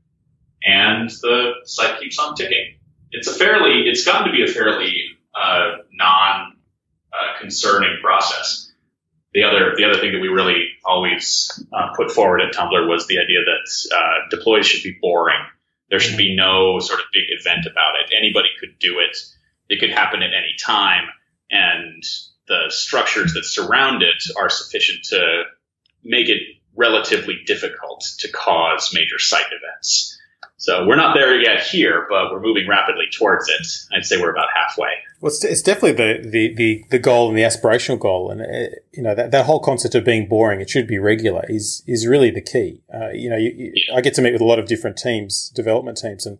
and 0.65 1.11
the 1.11 1.53
site 1.65 2.01
keeps 2.01 2.19
on 2.19 2.35
ticking. 2.35 2.77
It's 3.11 3.29
a 3.29 3.35
fairly, 3.35 3.89
it's 3.89 4.05
gotten 4.05 4.29
to 4.29 4.33
be 4.33 4.43
a 4.43 4.47
fairly 4.47 4.93
uh, 5.35 5.79
non 5.93 6.57
uh, 7.13 7.41
concerning 7.41 7.99
process. 8.03 8.71
The 9.35 9.45
other, 9.45 9.75
the 9.77 9.85
other 9.85 9.99
thing 9.99 10.13
that 10.13 10.21
we 10.21 10.29
really 10.29 10.69
always 10.85 11.65
uh, 11.73 11.95
put 11.97 12.11
forward 12.11 12.41
at 12.43 12.55
Tumblr 12.55 12.89
was 12.89 13.07
the 13.07 13.19
idea 13.19 13.39
that 13.45 13.97
uh, 13.97 14.29
deploys 14.31 14.67
should 14.67 14.83
be 14.83 14.99
boring. 15.01 15.41
There 15.93 16.01
should 16.01 16.17
be 16.17 16.35
no 16.35 16.81
sort 16.81 17.01
of 17.01 17.07
big 17.13 17.25
event 17.39 17.67
about 17.67 17.97
it. 18.01 18.17
Anybody 18.17 18.49
could 18.59 18.79
do 18.79 18.99
it. 18.99 19.15
It 19.69 19.79
could 19.79 19.91
happen 19.91 20.23
at 20.23 20.31
any 20.31 20.55
time, 20.59 21.05
and 21.51 22.03
the 22.49 22.71
structures 22.71 23.35
that 23.35 23.45
surround 23.45 24.03
it 24.03 24.23
are 24.39 24.49
sufficient 24.49 25.05
to 25.11 25.43
make 26.03 26.31
it 26.31 26.41
relatively 26.75 27.43
difficult 27.45 28.07
to 28.21 28.33
cause 28.33 28.95
major 28.95 29.19
site 29.19 29.53
events. 29.53 30.19
So 30.63 30.87
we're 30.87 30.95
not 30.95 31.13
there 31.13 31.41
yet 31.41 31.61
here, 31.61 32.07
but 32.09 32.31
we're 32.31 32.41
moving 32.41 32.69
rapidly 32.69 33.07
towards 33.11 33.49
it. 33.49 33.67
I'd 33.93 34.05
say 34.05 34.17
we're 34.21 34.31
about 34.31 34.47
halfway. 34.55 34.91
Well, 35.21 35.33
it's, 35.33 35.43
it's 35.43 35.61
definitely 35.61 35.95
the, 35.95 36.29
the, 36.29 36.55
the, 36.55 36.85
the, 36.89 36.99
goal 37.01 37.29
and 37.29 37.37
the 37.37 37.43
aspirational 37.43 37.99
goal. 37.99 38.31
And, 38.31 38.43
uh, 38.43 38.77
you 38.93 39.03
know, 39.03 39.13
that, 39.13 39.33
that 39.33 39.47
whole 39.47 39.59
concept 39.59 39.97
of 39.97 40.05
being 40.05 40.29
boring, 40.29 40.61
it 40.61 40.71
should 40.71 40.87
be 40.87 41.01
regular 41.01 41.45
is, 41.49 41.83
is 41.89 42.07
really 42.07 42.31
the 42.31 42.41
key. 42.41 42.81
Uh, 42.95 43.09
you 43.09 43.29
know, 43.29 43.37
you, 43.37 43.73
yeah. 43.75 43.97
I 43.97 44.01
get 44.03 44.15
to 44.15 44.23
meet 44.23 44.35
with 44.35 44.41
a 44.41 44.45
lot 44.45 44.61
of 44.61 44.67
different 44.67 44.97
teams, 44.97 45.49
development 45.49 45.99
teams. 45.99 46.27
And, 46.27 46.39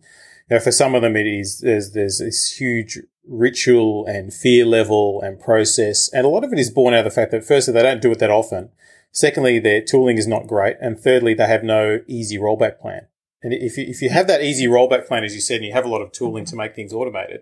you 0.49 0.55
know, 0.55 0.61
for 0.61 0.71
some 0.71 0.95
of 0.95 1.01
them, 1.01 1.17
it 1.17 1.27
is, 1.27 1.59
there's, 1.59 1.91
there's 1.91 2.19
this 2.19 2.53
huge 2.57 2.99
ritual 3.27 4.05
and 4.05 4.33
fear 4.33 4.65
level 4.65 5.19
and 5.21 5.37
process. 5.37 6.07
And 6.13 6.25
a 6.25 6.29
lot 6.29 6.45
of 6.45 6.53
it 6.53 6.59
is 6.59 6.71
born 6.71 6.93
out 6.93 6.99
of 6.99 7.11
the 7.11 7.11
fact 7.11 7.31
that 7.31 7.43
firstly, 7.43 7.73
they 7.73 7.83
don't 7.83 8.01
do 8.01 8.13
it 8.13 8.19
that 8.19 8.31
often. 8.31 8.69
Secondly, 9.11 9.59
their 9.59 9.81
tooling 9.81 10.17
is 10.17 10.27
not 10.27 10.47
great. 10.47 10.77
And 10.79 10.97
thirdly, 10.97 11.33
they 11.33 11.45
have 11.45 11.65
no 11.65 11.99
easy 12.07 12.37
rollback 12.37 12.79
plan. 12.79 13.07
And 13.43 13.53
if 13.53 13.77
you, 13.77 13.85
if 13.85 14.01
you 14.01 14.09
have 14.09 14.27
that 14.27 14.41
easy 14.41 14.67
rollback 14.67 15.07
plan, 15.07 15.23
as 15.23 15.35
you 15.35 15.41
said, 15.41 15.57
and 15.57 15.65
you 15.65 15.73
have 15.73 15.85
a 15.85 15.89
lot 15.89 16.01
of 16.01 16.13
tooling 16.13 16.45
to 16.45 16.55
make 16.55 16.75
things 16.75 16.93
automated, 16.93 17.41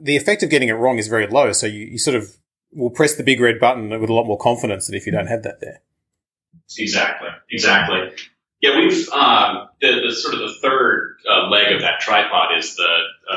the 0.00 0.16
effect 0.16 0.42
of 0.44 0.50
getting 0.50 0.68
it 0.68 0.74
wrong 0.74 0.98
is 0.98 1.08
very 1.08 1.26
low. 1.26 1.52
So 1.52 1.66
you, 1.66 1.84
you 1.86 1.98
sort 1.98 2.16
of 2.16 2.36
will 2.72 2.90
press 2.90 3.16
the 3.16 3.24
big 3.24 3.40
red 3.40 3.58
button 3.58 3.88
with 4.00 4.08
a 4.08 4.14
lot 4.14 4.26
more 4.26 4.38
confidence 4.38 4.86
than 4.86 4.94
if 4.94 5.04
you 5.04 5.12
don't 5.12 5.26
have 5.26 5.42
that 5.42 5.60
there. 5.60 5.80
Exactly. 6.78 7.28
Exactly. 7.50 8.12
Yeah, 8.60 8.78
we've 8.78 9.08
um, 9.10 9.68
the, 9.80 10.00
the, 10.06 10.14
sort 10.14 10.34
of 10.34 10.40
the 10.40 10.54
third 10.62 11.16
uh, 11.30 11.48
leg 11.48 11.72
of 11.72 11.82
that 11.82 12.00
tripod 12.00 12.56
is 12.56 12.76
the 12.76 12.88
uh, 13.30 13.36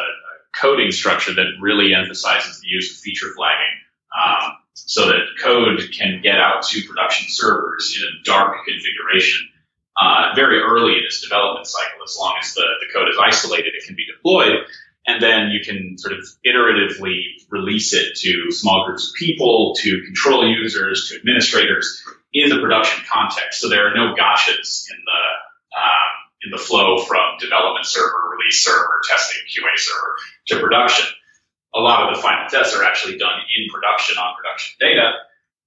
coding 0.55 0.91
structure 0.91 1.33
that 1.33 1.45
really 1.59 1.93
emphasizes 1.93 2.61
the 2.61 2.67
use 2.67 2.91
of 2.91 2.97
feature 2.97 3.27
flagging, 3.35 3.75
um, 4.17 4.53
so 4.73 5.07
that 5.07 5.25
code 5.41 5.81
can 5.91 6.21
get 6.23 6.39
out 6.39 6.63
to 6.63 6.81
production 6.87 7.27
servers 7.29 7.97
in 7.97 8.07
a 8.07 8.23
dark 8.23 8.65
configuration 8.65 9.49
uh, 9.99 10.33
very 10.35 10.59
early 10.59 10.97
in 10.97 11.03
its 11.03 11.21
development 11.21 11.67
cycle. 11.67 12.03
As 12.03 12.15
long 12.19 12.35
as 12.39 12.53
the, 12.53 12.65
the 12.79 12.93
code 12.93 13.09
is 13.09 13.17
isolated, 13.21 13.73
it 13.75 13.85
can 13.85 13.95
be 13.95 14.05
deployed, 14.05 14.65
and 15.05 15.21
then 15.21 15.49
you 15.51 15.59
can 15.63 15.97
sort 15.97 16.13
of 16.13 16.25
iteratively 16.45 17.19
release 17.49 17.93
it 17.93 18.15
to 18.17 18.51
small 18.51 18.85
groups 18.85 19.09
of 19.09 19.15
people, 19.15 19.75
to 19.79 20.01
control 20.05 20.47
users, 20.47 21.09
to 21.09 21.17
administrators 21.17 22.03
in 22.33 22.49
the 22.49 22.59
production 22.59 23.03
context. 23.11 23.59
So 23.61 23.69
there 23.69 23.89
are 23.89 23.95
no 23.95 24.15
gotchas 24.15 24.85
in 24.89 24.99
the 25.03 25.21
um, 25.75 26.11
in 26.43 26.51
the 26.51 26.57
flow 26.57 27.03
from 27.03 27.37
development 27.39 27.85
server, 27.85 28.37
release 28.37 28.63
server, 28.63 29.01
testing, 29.07 29.41
QA 29.49 29.77
server 29.77 30.15
to 30.47 30.59
production. 30.59 31.05
A 31.75 31.79
lot 31.79 32.07
of 32.07 32.15
the 32.15 32.21
final 32.21 32.47
tests 32.49 32.75
are 32.75 32.83
actually 32.83 33.17
done 33.17 33.39
in 33.57 33.69
production 33.71 34.17
on 34.17 34.35
production 34.35 34.75
data, 34.79 35.11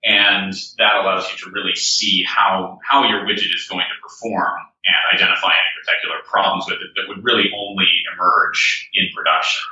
and 0.04 0.52
that 0.78 0.96
allows 0.96 1.30
you 1.30 1.38
to 1.44 1.50
really 1.50 1.74
see 1.74 2.24
how 2.26 2.78
how 2.84 3.08
your 3.08 3.24
widget 3.26 3.54
is 3.54 3.66
going 3.68 3.84
to 3.86 4.01
perform 4.12 4.60
and 4.84 5.18
identify 5.18 5.48
any 5.48 5.72
particular 5.80 6.16
problems 6.28 6.66
with 6.68 6.78
it 6.84 6.92
that 6.96 7.08
would 7.08 7.24
really 7.24 7.50
only 7.56 7.88
emerge 8.12 8.90
in 8.94 9.08
production. 9.14 9.62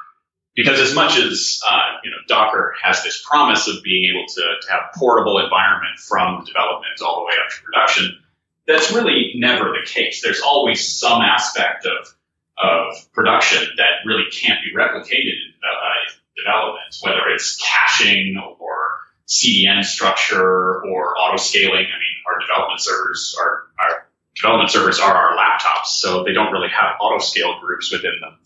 Because 0.57 0.81
as 0.81 0.95
much 0.95 1.17
as 1.17 1.61
uh, 1.69 2.01
you 2.03 2.11
know, 2.11 2.19
Docker 2.27 2.75
has 2.83 3.03
this 3.05 3.23
promise 3.25 3.69
of 3.69 3.83
being 3.83 4.11
able 4.11 4.27
to, 4.27 4.43
to 4.67 4.73
have 4.73 4.93
portable 4.97 5.39
environment 5.39 5.99
from 5.99 6.45
development 6.45 7.01
all 7.03 7.21
the 7.21 7.27
way 7.27 7.35
up 7.45 7.51
to 7.53 7.63
production, 7.63 8.19
that's 8.67 8.93
really 8.93 9.33
never 9.37 9.73
the 9.73 9.87
case. 9.87 10.23
There's 10.23 10.41
always 10.41 10.87
some 10.87 11.23
aspect 11.23 11.87
of 11.87 12.15
of 12.61 13.13
production 13.13 13.67
that 13.79 14.05
really 14.05 14.29
can't 14.31 14.59
be 14.63 14.77
replicated 14.77 15.33
in 15.33 15.53
uh, 15.65 16.13
development, 16.37 16.95
whether 17.01 17.29
it's 17.33 17.57
caching 17.57 18.37
or 18.59 19.01
CDN 19.27 19.85
structure 19.85 20.83
or 20.85 21.17
auto 21.17 21.37
scaling. 21.37 21.87
I 21.87 21.99
mean, 21.99 22.17
our 22.27 22.41
development 22.41 22.81
servers 22.81 23.37
are 23.41 23.63
our 23.81 24.00
development 24.37 24.71
servers 24.71 24.99
are 24.99 25.15
our 25.15 25.37
laptops, 25.37 25.87
so 25.87 26.25
they 26.25 26.33
don't 26.33 26.53
really 26.53 26.69
have 26.69 26.97
auto 27.01 27.19
scale 27.19 27.59
groups 27.61 27.93
within 27.93 28.13
them. 28.21 28.39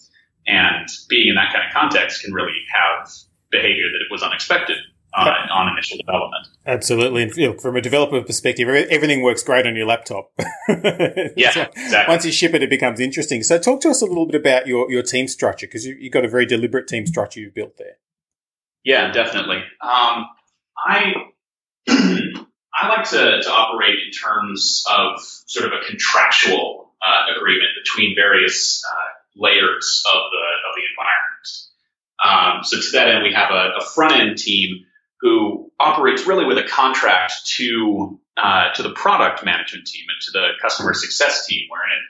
And 0.46 0.88
being 1.08 1.28
in 1.28 1.34
that 1.36 1.52
kind 1.52 1.66
of 1.66 1.72
context 1.72 2.22
can 2.22 2.32
really 2.32 2.52
have 2.72 3.10
behavior 3.50 3.88
that 3.92 4.12
was 4.12 4.22
unexpected 4.22 4.76
uh, 5.16 5.30
on 5.52 5.72
initial 5.72 5.96
development. 5.98 6.48
Absolutely. 6.66 7.22
And 7.22 7.36
you 7.36 7.48
know, 7.48 7.58
from 7.58 7.76
a 7.76 7.80
developer 7.80 8.20
perspective, 8.22 8.68
everything 8.68 9.22
works 9.22 9.42
great 9.42 9.66
on 9.66 9.76
your 9.76 9.86
laptop. 9.86 10.32
yeah, 11.36 11.50
so 11.50 11.62
exactly. 11.76 12.12
Once 12.12 12.24
you 12.24 12.32
ship 12.32 12.54
it, 12.54 12.62
it 12.62 12.70
becomes 12.70 13.00
interesting. 13.00 13.42
So 13.42 13.58
talk 13.58 13.80
to 13.82 13.90
us 13.90 14.02
a 14.02 14.06
little 14.06 14.26
bit 14.26 14.34
about 14.34 14.66
your, 14.66 14.90
your 14.90 15.02
team 15.02 15.28
structure 15.28 15.66
because 15.66 15.86
you, 15.86 15.96
have 16.02 16.12
got 16.12 16.24
a 16.24 16.28
very 16.28 16.46
deliberate 16.46 16.88
team 16.88 17.06
structure 17.06 17.40
you've 17.40 17.54
built 17.54 17.76
there. 17.78 17.98
Yeah, 18.84 19.12
definitely. 19.12 19.58
Um, 19.80 20.26
I 20.86 21.14
I 22.74 22.88
like 22.88 23.08
to, 23.10 23.40
to 23.42 23.50
operate 23.50 23.96
in 24.04 24.10
terms 24.10 24.84
of 24.90 25.20
sort 25.46 25.66
of 25.66 25.72
a 25.72 25.86
contractual 25.86 26.92
uh, 27.00 27.36
agreement 27.36 27.70
between 27.82 28.16
various 28.16 28.82
uh, 28.90 29.08
layers 29.36 30.02
of 30.12 30.20
the 30.32 30.46
of 30.68 30.74
the 30.74 30.82
environment. 30.90 31.34
Um, 32.24 32.64
so 32.64 32.80
to 32.80 32.90
that 32.98 33.14
end, 33.14 33.22
we 33.22 33.32
have 33.32 33.50
a, 33.50 33.78
a 33.80 33.84
front 33.84 34.14
end 34.14 34.38
team 34.38 34.86
who 35.20 35.70
operates 35.78 36.26
really 36.26 36.44
with 36.46 36.58
a 36.58 36.64
contract 36.64 37.46
to 37.56 38.18
uh, 38.36 38.72
to 38.72 38.82
the 38.82 38.90
product 38.90 39.44
management 39.44 39.86
team 39.86 40.04
and 40.08 40.20
to 40.22 40.30
the 40.32 40.48
customer 40.60 40.94
success 40.94 41.46
team, 41.46 41.68
wherein 41.68 42.02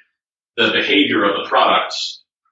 the 0.56 0.78
behavior 0.78 1.25
of 1.25 1.42
the 1.42 1.49
product 1.49 1.94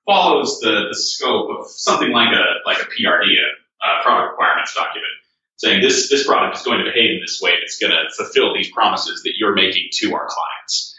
follows 0.05 0.61
the, 0.61 0.89
the 0.89 0.97
scope 0.97 1.49
of 1.51 1.67
something 1.71 2.11
like 2.11 2.29
a 2.29 2.67
like 2.67 2.79
a 2.79 2.87
PRD, 2.87 3.25
a, 3.25 3.87
a 3.87 4.03
product 4.03 4.33
requirements 4.33 4.75
document, 4.75 5.13
saying 5.57 5.83
this 5.83 6.11
this 6.11 6.27
product 6.27 6.57
is 6.57 6.63
going 6.63 6.79
to 6.79 6.85
behave 6.85 7.11
in 7.11 7.21
this 7.21 7.41
way. 7.41 7.53
and 7.53 7.63
It's 7.63 7.79
going 7.79 7.93
to 7.93 8.11
fulfill 8.17 8.55
these 8.55 8.71
promises 8.71 9.23
that 9.23 9.35
you're 9.37 9.55
making 9.55 9.89
to 10.01 10.15
our 10.15 10.27
clients. 10.29 10.99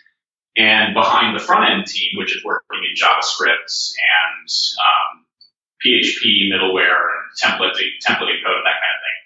And 0.56 0.94
behind 0.94 1.36
the 1.36 1.44
front 1.44 1.70
end 1.70 1.88
team, 1.88 2.12
which 2.18 2.36
is 2.36 2.44
working 2.44 2.82
in 2.86 2.94
JavaScript 2.94 3.92
and 3.98 4.48
um, 4.78 5.26
PHP 5.84 6.54
middleware 6.54 7.10
and 7.10 7.26
templating, 7.42 7.90
templating 8.06 8.40
code 8.46 8.62
and 8.62 8.68
that 8.70 8.78
kind 8.78 8.94
of 8.94 9.02
thing, 9.02 9.20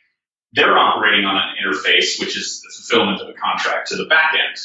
they're 0.53 0.77
operating 0.77 1.25
on 1.25 1.35
an 1.35 1.55
interface 1.61 2.19
which 2.19 2.37
is 2.37 2.61
the 2.61 2.73
fulfillment 2.73 3.21
of 3.21 3.27
a 3.27 3.33
contract 3.33 3.89
to 3.89 3.97
the 3.97 4.05
backend 4.05 4.55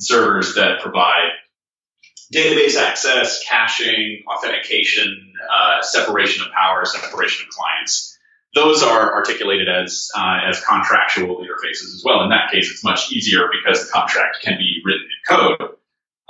servers 0.00 0.54
that 0.54 0.80
provide 0.80 1.30
database 2.34 2.76
access, 2.76 3.44
caching, 3.44 4.22
authentication, 4.28 5.32
uh, 5.50 5.82
separation 5.82 6.44
of 6.44 6.52
power, 6.52 6.84
separation 6.84 7.46
of 7.46 7.54
clients. 7.54 8.17
Those 8.54 8.82
are 8.82 9.14
articulated 9.14 9.68
as 9.68 10.10
uh, 10.16 10.40
as 10.48 10.64
contractual 10.64 11.36
interfaces 11.36 11.94
as 11.94 12.02
well. 12.04 12.22
In 12.24 12.30
that 12.30 12.50
case, 12.50 12.70
it's 12.70 12.82
much 12.82 13.12
easier 13.12 13.48
because 13.52 13.86
the 13.86 13.92
contract 13.92 14.38
can 14.42 14.56
be 14.58 14.80
written 14.84 15.04
in 15.04 15.36
code 15.36 15.78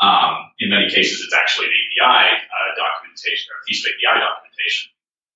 um, 0.01 0.55
in 0.61 0.71
many 0.71 0.91
cases, 0.91 1.23
it's 1.25 1.35
actually 1.35 1.67
an 1.67 1.75
API 1.75 2.39
uh, 2.39 2.71
documentation 2.79 3.51
or 3.51 3.59
a 3.59 3.65
piece 3.67 3.83
of 3.85 3.91
API 3.91 4.21
documentation 4.23 4.91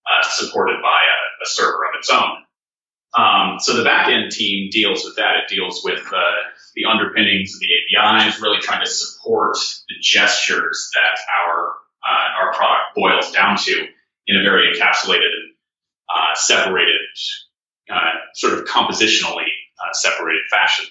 uh, 0.06 0.22
supported 0.22 0.78
by 0.82 1.00
a, 1.02 1.18
a, 1.42 1.46
server 1.46 1.82
of 1.90 1.98
its 1.98 2.10
own. 2.10 2.46
Um, 3.14 3.58
so 3.58 3.76
the 3.76 3.82
backend 3.82 4.30
team 4.30 4.70
deals 4.70 5.04
with 5.04 5.16
that. 5.16 5.42
It 5.42 5.54
deals 5.54 5.82
with 5.84 6.06
uh, 6.14 6.40
the 6.74 6.86
underpinnings 6.86 7.54
of 7.54 7.60
the 7.60 7.70
APIs, 7.74 8.40
really 8.40 8.60
trying 8.60 8.84
to 8.84 8.90
support 8.90 9.58
the 9.88 9.96
gestures 10.00 10.90
that 10.94 11.18
our 11.28 11.74
uh, 12.02 12.42
our 12.42 12.52
product 12.54 12.94
boils 12.96 13.30
down 13.32 13.56
to 13.56 13.86
in 14.26 14.36
a 14.36 14.42
very 14.42 14.74
encapsulated 14.74 15.30
and 15.30 15.51
uh, 16.14 16.34
separated, 16.34 17.00
uh, 17.90 18.10
sort 18.34 18.54
of 18.54 18.64
compositionally 18.64 19.46
separated 19.92 20.42
fashion. 20.50 20.86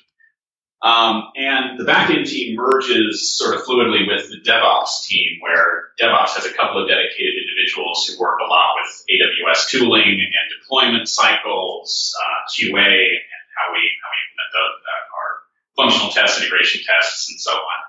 Um, 0.82 1.30
and 1.36 1.80
the 1.80 1.84
backend 1.84 2.28
team 2.28 2.56
merges 2.56 3.38
sort 3.38 3.56
of 3.56 3.62
fluidly 3.62 4.08
with 4.08 4.30
the 4.30 4.42
DevOps 4.42 5.06
team, 5.06 5.38
where 5.40 5.94
DevOps 6.02 6.34
has 6.34 6.46
a 6.46 6.54
couple 6.54 6.82
of 6.82 6.90
dedicated 6.90 7.34
individuals 7.38 8.08
who 8.08 8.20
work 8.20 8.40
a 8.42 8.50
lot 8.50 8.74
with 8.82 9.06
AWS 9.06 9.70
tooling 9.70 10.18
and 10.18 10.46
deployment 10.60 11.08
cycles, 11.08 12.16
uh, 12.18 12.50
QA, 12.50 12.82
and 12.82 13.42
how 13.54 13.74
we 13.74 13.82
how 14.02 14.10
we 14.10 14.20
implement 14.26 14.52
uh, 14.58 15.16
our 15.18 15.30
functional 15.78 16.12
tests, 16.12 16.42
integration 16.42 16.82
tests, 16.84 17.30
and 17.30 17.40
so 17.40 17.52
on. 17.52 17.80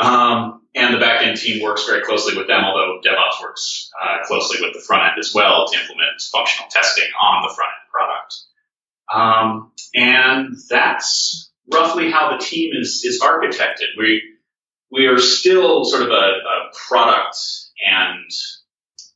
Um, 0.00 0.62
and 0.78 0.94
the 0.94 0.98
backend 0.98 1.40
team 1.40 1.62
works 1.62 1.84
very 1.86 2.02
closely 2.02 2.36
with 2.36 2.46
them, 2.46 2.64
although 2.64 3.00
DevOps 3.04 3.42
works 3.42 3.90
uh, 4.00 4.24
closely 4.26 4.58
with 4.64 4.74
the 4.74 4.80
front 4.80 5.02
end 5.02 5.18
as 5.18 5.34
well 5.34 5.66
to 5.66 5.78
implement 5.78 6.20
functional 6.32 6.68
testing 6.70 7.08
on 7.20 7.42
the 7.42 7.54
front 7.54 7.70
end 7.70 7.90
product. 7.92 8.34
Um, 9.12 9.72
and 9.94 10.56
that's 10.70 11.50
roughly 11.72 12.10
how 12.10 12.36
the 12.36 12.38
team 12.38 12.72
is, 12.78 13.02
is 13.04 13.20
architected. 13.20 13.98
We, 13.98 14.22
we 14.92 15.06
are 15.06 15.18
still 15.18 15.84
sort 15.84 16.02
of 16.02 16.10
a, 16.10 16.12
a 16.12 16.70
product 16.88 17.36
and 17.84 18.30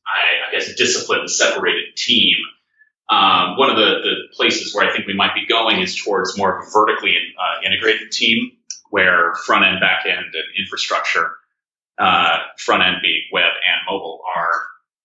I, 0.05 0.49
I, 0.49 0.51
guess 0.51 0.73
discipline 0.75 1.27
separated 1.27 1.95
team. 1.95 2.35
Um, 3.09 3.57
one 3.57 3.69
of 3.69 3.77
the, 3.77 4.01
the 4.03 4.15
places 4.35 4.73
where 4.73 4.87
I 4.87 4.93
think 4.93 5.07
we 5.07 5.13
might 5.13 5.33
be 5.33 5.45
going 5.47 5.81
is 5.81 6.01
towards 6.01 6.37
more 6.37 6.65
vertically 6.73 7.15
uh, 7.37 7.65
integrated 7.65 8.11
team 8.11 8.51
where 8.89 9.33
front 9.45 9.65
end, 9.65 9.79
back 9.79 10.05
end, 10.05 10.25
and 10.25 10.43
infrastructure, 10.57 11.31
uh, 11.97 12.37
front 12.57 12.83
end 12.83 12.97
being 13.01 13.21
web 13.31 13.43
and 13.43 13.81
mobile, 13.89 14.21
are 14.35 14.51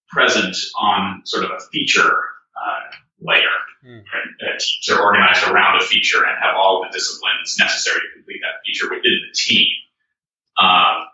present 0.09 0.57
on 0.79 1.23
sort 1.25 1.45
of 1.45 1.51
a 1.51 1.61
feature 1.71 2.19
uh, 2.57 2.97
layer. 3.21 3.43
Mm. 3.85 4.03
Right? 4.13 4.57
teams 4.59 4.89
are 4.91 5.03
organized 5.03 5.47
around 5.47 5.81
a 5.81 5.85
feature 5.85 6.25
and 6.25 6.37
have 6.43 6.57
all 6.57 6.83
the 6.83 6.97
disciplines 6.97 7.57
necessary 7.59 8.01
to 8.01 8.15
complete 8.15 8.41
that 8.43 8.65
feature 8.67 8.89
within 8.89 9.21
the 9.27 9.35
team. 9.35 9.69
Um, 10.59 11.07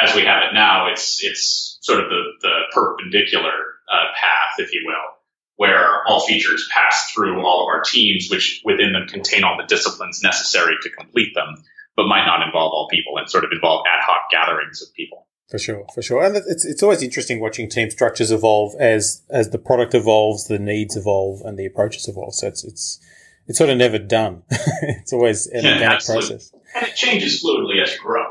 as 0.00 0.14
we 0.14 0.22
have 0.22 0.42
it 0.44 0.54
now, 0.54 0.90
it's 0.90 1.22
it's 1.24 1.78
sort 1.80 2.00
of 2.00 2.10
the, 2.10 2.22
the 2.42 2.54
perpendicular 2.72 3.50
uh, 3.90 4.06
path, 4.14 4.58
if 4.58 4.72
you 4.72 4.82
will, 4.86 5.16
where 5.56 6.06
all 6.06 6.20
features 6.26 6.68
pass 6.72 7.10
through 7.12 7.44
all 7.44 7.62
of 7.62 7.68
our 7.68 7.82
teams, 7.82 8.28
which 8.30 8.62
within 8.64 8.92
them 8.92 9.06
contain 9.08 9.44
all 9.44 9.56
the 9.56 9.66
disciplines 9.66 10.22
necessary 10.22 10.74
to 10.82 10.90
complete 10.90 11.34
them, 11.34 11.62
but 12.00 12.08
might 12.08 12.24
not 12.24 12.40
involve 12.46 12.72
all 12.72 12.88
people 12.90 13.18
and 13.18 13.28
sort 13.28 13.44
of 13.44 13.50
involve 13.52 13.84
ad 13.86 14.00
hoc 14.02 14.30
gatherings 14.30 14.80
of 14.80 14.88
people. 14.94 15.26
For 15.50 15.58
sure, 15.58 15.84
for 15.92 16.00
sure, 16.00 16.22
and 16.22 16.36
it's 16.36 16.64
it's 16.64 16.82
always 16.82 17.02
interesting 17.02 17.40
watching 17.40 17.68
team 17.68 17.90
structures 17.90 18.30
evolve 18.30 18.74
as 18.80 19.22
as 19.30 19.50
the 19.50 19.58
product 19.58 19.94
evolves, 19.94 20.46
the 20.46 20.58
needs 20.60 20.96
evolve, 20.96 21.42
and 21.44 21.58
the 21.58 21.66
approaches 21.66 22.06
evolve. 22.08 22.34
So 22.34 22.46
it's 22.46 22.62
it's 22.64 23.00
it's 23.48 23.58
sort 23.58 23.68
of 23.68 23.76
never 23.76 23.98
done. 23.98 24.44
it's 24.50 25.12
always 25.12 25.48
an 25.48 25.64
Yeah, 25.64 25.72
organic 25.72 25.96
absolutely. 25.96 26.28
process. 26.28 26.52
And 26.74 26.86
it 26.86 26.94
changes 26.94 27.42
fluidly 27.44 27.82
as 27.82 27.92
you 27.94 27.98
grow. 28.00 28.24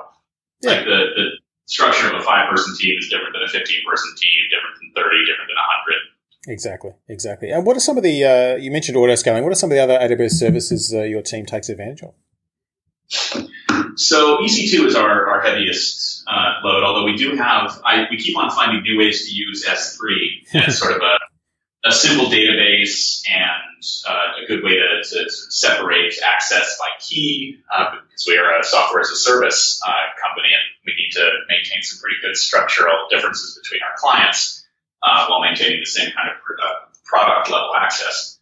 Yeah. 0.62 0.72
Like 0.72 0.86
the, 0.86 1.00
the 1.18 1.26
structure 1.66 2.08
of 2.08 2.14
a 2.22 2.24
five 2.24 2.50
person 2.50 2.74
team 2.80 2.96
is 2.98 3.10
different 3.10 3.34
than 3.34 3.44
a 3.44 3.50
15 3.50 3.80
person 3.86 4.10
team, 4.18 4.40
different 4.50 4.76
than 4.80 5.04
30, 5.04 5.10
different 5.28 5.50
than 5.50 5.60
100. 5.60 6.54
Exactly, 6.56 6.92
exactly. 7.10 7.50
And 7.50 7.66
what 7.66 7.76
are 7.76 7.82
some 7.82 7.98
of 7.98 8.04
the, 8.04 8.24
uh, 8.24 8.56
you 8.56 8.72
mentioned 8.72 8.96
auto 8.98 9.16
scaling, 9.16 9.44
what 9.44 9.52
are 9.52 9.56
some 9.56 9.72
of 9.72 9.76
the 9.76 9.84
other 9.84 10.00
AWS 10.00 10.32
services 10.32 10.94
uh, 10.96 11.02
your 11.02 11.22
team 11.22 11.46
takes 11.46 11.68
advantage 11.68 12.02
of? 12.02 12.14
So 14.00 14.38
EC2 14.38 14.88
is 14.88 14.96
our, 14.96 15.30
our 15.30 15.42
heaviest 15.42 16.24
uh, 16.26 16.62
load, 16.64 16.86
although 16.86 17.04
we 17.04 17.18
do 17.18 17.36
have, 17.36 17.82
I, 17.84 18.08
we 18.10 18.18
keep 18.18 18.38
on 18.38 18.50
finding 18.50 18.82
new 18.82 18.98
ways 18.98 19.28
to 19.28 19.36
use 19.36 19.66
S3 19.66 20.56
as 20.68 20.80
sort 20.80 20.94
of 20.94 21.02
a, 21.02 21.88
a 21.90 21.92
simple 21.92 22.28
database 22.28 23.22
and 23.30 23.84
uh, 24.08 24.42
a 24.42 24.48
good 24.48 24.64
way 24.64 24.76
to, 24.76 25.04
to 25.04 25.30
separate 25.30 26.14
access 26.24 26.78
by 26.80 26.88
key, 27.02 27.60
uh, 27.76 27.92
because 27.92 28.26
we 28.26 28.38
are 28.38 28.58
a 28.58 28.64
software 28.64 29.02
as 29.02 29.10
a 29.10 29.18
service 29.18 29.82
uh, 29.86 29.92
company 30.26 30.48
and 30.48 30.64
we 30.86 30.94
need 30.96 31.12
to 31.12 31.30
maintain 31.50 31.84
some 31.84 32.00
pretty 32.00 32.16
good 32.22 32.38
structural 32.38 33.08
differences 33.10 33.60
between 33.62 33.82
our 33.84 33.98
clients 33.98 34.66
uh, 35.04 35.26
while 35.28 35.42
maintaining 35.42 35.82
the 35.82 35.86
same 35.86 36.10
kind 36.12 36.30
of 36.30 36.36
uh, 36.38 36.74
product 37.04 37.50
level 37.50 37.72
access. 37.76 38.40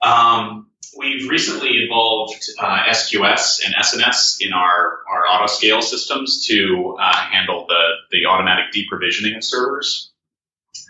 Um, 0.00 0.68
we've 0.96 1.28
recently 1.28 1.82
involved 1.82 2.44
uh, 2.58 2.84
SQS 2.88 3.64
and 3.64 3.74
SNS 3.74 4.38
in 4.40 4.52
our, 4.52 4.98
our 5.10 5.26
auto 5.26 5.46
scale 5.46 5.82
systems 5.82 6.46
to 6.46 6.96
uh, 7.00 7.16
handle 7.16 7.66
the, 7.68 7.82
the 8.10 8.26
automatic 8.26 8.66
deprovisioning 8.74 9.36
of 9.36 9.44
servers. 9.44 10.12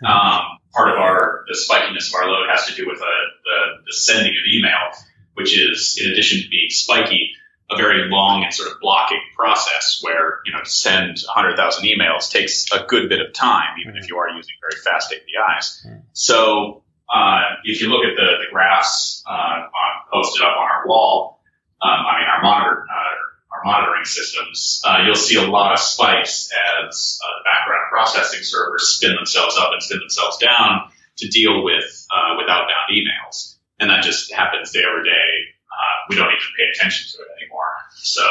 Um, 0.05 0.59
part 0.73 0.91
of 0.91 0.99
our 0.99 1.45
the 1.47 1.55
spikiness 1.55 2.09
of 2.09 2.15
our 2.17 2.29
load 2.29 2.49
has 2.51 2.67
to 2.67 2.75
do 2.75 2.87
with 2.87 3.01
uh, 3.01 3.05
the, 3.45 3.83
the 3.87 3.93
sending 3.93 4.33
of 4.33 4.43
email, 4.53 4.91
which 5.35 5.57
is 5.57 6.01
in 6.03 6.11
addition 6.11 6.43
to 6.43 6.49
being 6.49 6.71
spiky, 6.71 7.31
a 7.71 7.77
very 7.77 8.11
long 8.11 8.45
and 8.45 8.53
sort 8.53 8.71
of 8.71 8.81
blocking 8.81 9.21
process 9.37 10.01
where 10.03 10.41
you 10.45 10.53
know 10.53 10.63
to 10.63 10.71
send 10.71 11.19
100,000 11.27 11.85
emails 11.85 12.31
takes 12.31 12.71
a 12.73 12.85
good 12.87 13.09
bit 13.09 13.21
of 13.21 13.33
time, 13.33 13.79
even 13.81 13.97
if 13.97 14.09
you 14.09 14.17
are 14.17 14.29
using 14.29 14.55
very 14.61 14.81
fast 14.83 15.13
APIs. 15.13 15.87
So 16.13 16.84
uh, 17.13 17.41
if 17.65 17.81
you 17.81 17.89
look 17.89 18.05
at 18.05 18.17
the, 18.17 18.45
the 18.45 18.51
graphs 18.53 19.23
uh, 19.29 19.33
on, 19.33 19.93
posted 20.13 20.43
up 20.43 20.57
on 20.57 20.69
our 20.71 20.87
wall, 20.87 21.41
um, 21.83 21.91
I 21.91 22.19
mean 22.19 22.29
our 22.29 22.43
monitor, 22.43 22.87
uh, 22.89 23.57
our 23.57 23.65
monitoring 23.65 24.05
systems, 24.05 24.83
uh, 24.87 24.99
you'll 25.05 25.15
see 25.15 25.37
a 25.37 25.47
lot 25.47 25.73
of 25.73 25.79
spikes 25.79 26.51
as 26.51 27.21
uh, 27.23 27.43
background 27.45 27.85
processing 27.91 28.43
servers 28.43 28.97
spin 28.97 29.15
themselves 29.15 29.57
up 29.59 29.71
and 29.73 29.83
spin 29.83 29.99
themselves 29.99 30.39
down 30.39 30.91
to 31.19 31.29
deal 31.29 31.63
with 31.63 32.07
uh, 32.11 32.37
with 32.37 32.49
outbound 32.49 32.91
emails, 32.91 33.57
and 33.79 33.91
that 33.91 34.03
just 34.03 34.33
happens 34.33 34.73
day 34.73 34.83
over 34.85 35.03
day. 35.03 35.11
We 36.09 36.17
don't 36.17 36.27
even 36.27 36.53
pay 36.59 36.65
attention 36.75 37.09
to 37.13 37.25
it 37.25 37.29
anymore. 37.41 37.73
So, 37.95 38.23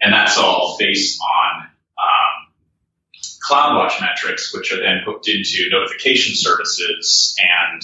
and 0.00 0.12
that's 0.12 0.38
all 0.38 0.76
based 0.78 1.20
on 1.20 1.66
um, 1.98 2.52
CloudWatch 3.46 4.00
metrics, 4.00 4.54
which 4.54 4.72
are 4.72 4.80
then 4.80 5.02
hooked 5.04 5.28
into 5.28 5.68
notification 5.70 6.34
services 6.34 7.36
and 7.38 7.82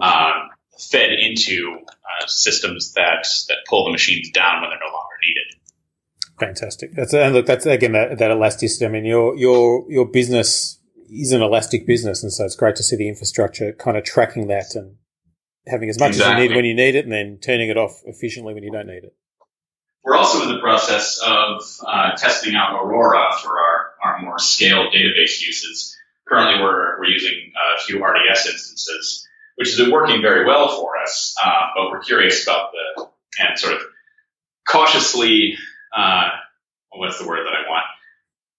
um, 0.00 0.50
fed 0.78 1.10
into 1.12 1.78
uh, 1.80 2.26
systems 2.26 2.92
that 2.94 3.26
that 3.48 3.56
pull 3.68 3.84
the 3.84 3.92
machines 3.92 4.30
down 4.30 4.60
when 4.60 4.70
they're 4.70 4.78
no 4.78 4.92
longer 4.92 5.16
needed. 5.26 5.54
Fantastic. 6.38 6.92
That's 6.94 7.14
and 7.14 7.34
look, 7.34 7.46
that's 7.46 7.66
again 7.66 7.92
that, 7.92 8.18
that 8.18 8.30
elasticity. 8.30 8.86
I 8.86 8.88
mean, 8.88 9.04
your 9.04 9.36
your 9.36 9.90
your 9.90 10.06
business 10.06 10.78
is 11.10 11.32
an 11.32 11.42
elastic 11.42 11.86
business, 11.86 12.22
and 12.22 12.32
so 12.32 12.44
it's 12.44 12.56
great 12.56 12.76
to 12.76 12.82
see 12.82 12.96
the 12.96 13.08
infrastructure 13.08 13.72
kind 13.72 13.96
of 13.96 14.04
tracking 14.04 14.48
that 14.48 14.74
and 14.74 14.96
having 15.66 15.88
as 15.88 15.98
much 15.98 16.10
as 16.10 16.18
you 16.18 16.34
need 16.34 16.54
when 16.54 16.64
you 16.64 16.74
need 16.74 16.94
it, 16.94 17.04
and 17.04 17.12
then 17.12 17.38
turning 17.38 17.70
it 17.70 17.76
off 17.76 18.02
efficiently 18.04 18.54
when 18.54 18.62
you 18.62 18.70
don't 18.70 18.86
need 18.86 19.04
it. 19.04 19.14
We're 20.06 20.16
also 20.16 20.42
in 20.42 20.54
the 20.54 20.60
process 20.60 21.20
of 21.26 21.62
uh, 21.84 22.14
testing 22.16 22.54
out 22.54 22.80
Aurora 22.80 23.26
for 23.42 23.58
our, 23.58 23.90
our 24.04 24.22
more 24.22 24.38
scaled 24.38 24.94
database 24.94 25.42
uses. 25.42 25.96
Currently, 26.28 26.62
we're, 26.62 27.00
we're 27.00 27.08
using 27.08 27.52
a 27.56 27.80
few 27.82 28.04
RDS 28.04 28.46
instances, 28.46 29.25
which 29.56 29.68
has 29.68 29.78
been 29.78 29.90
working 29.90 30.22
very 30.22 30.46
well 30.46 30.68
for 30.68 30.96
us, 30.98 31.34
uh, 31.42 31.68
but 31.74 31.90
we're 31.90 32.00
curious 32.00 32.44
about 32.44 32.72
the, 32.72 33.08
and 33.40 33.58
sort 33.58 33.74
of 33.74 33.80
cautiously, 34.68 35.56
uh, 35.94 36.30
what's 36.92 37.18
the 37.18 37.26
word 37.26 37.44
that 37.46 37.54
I 37.54 37.68
want? 37.68 37.84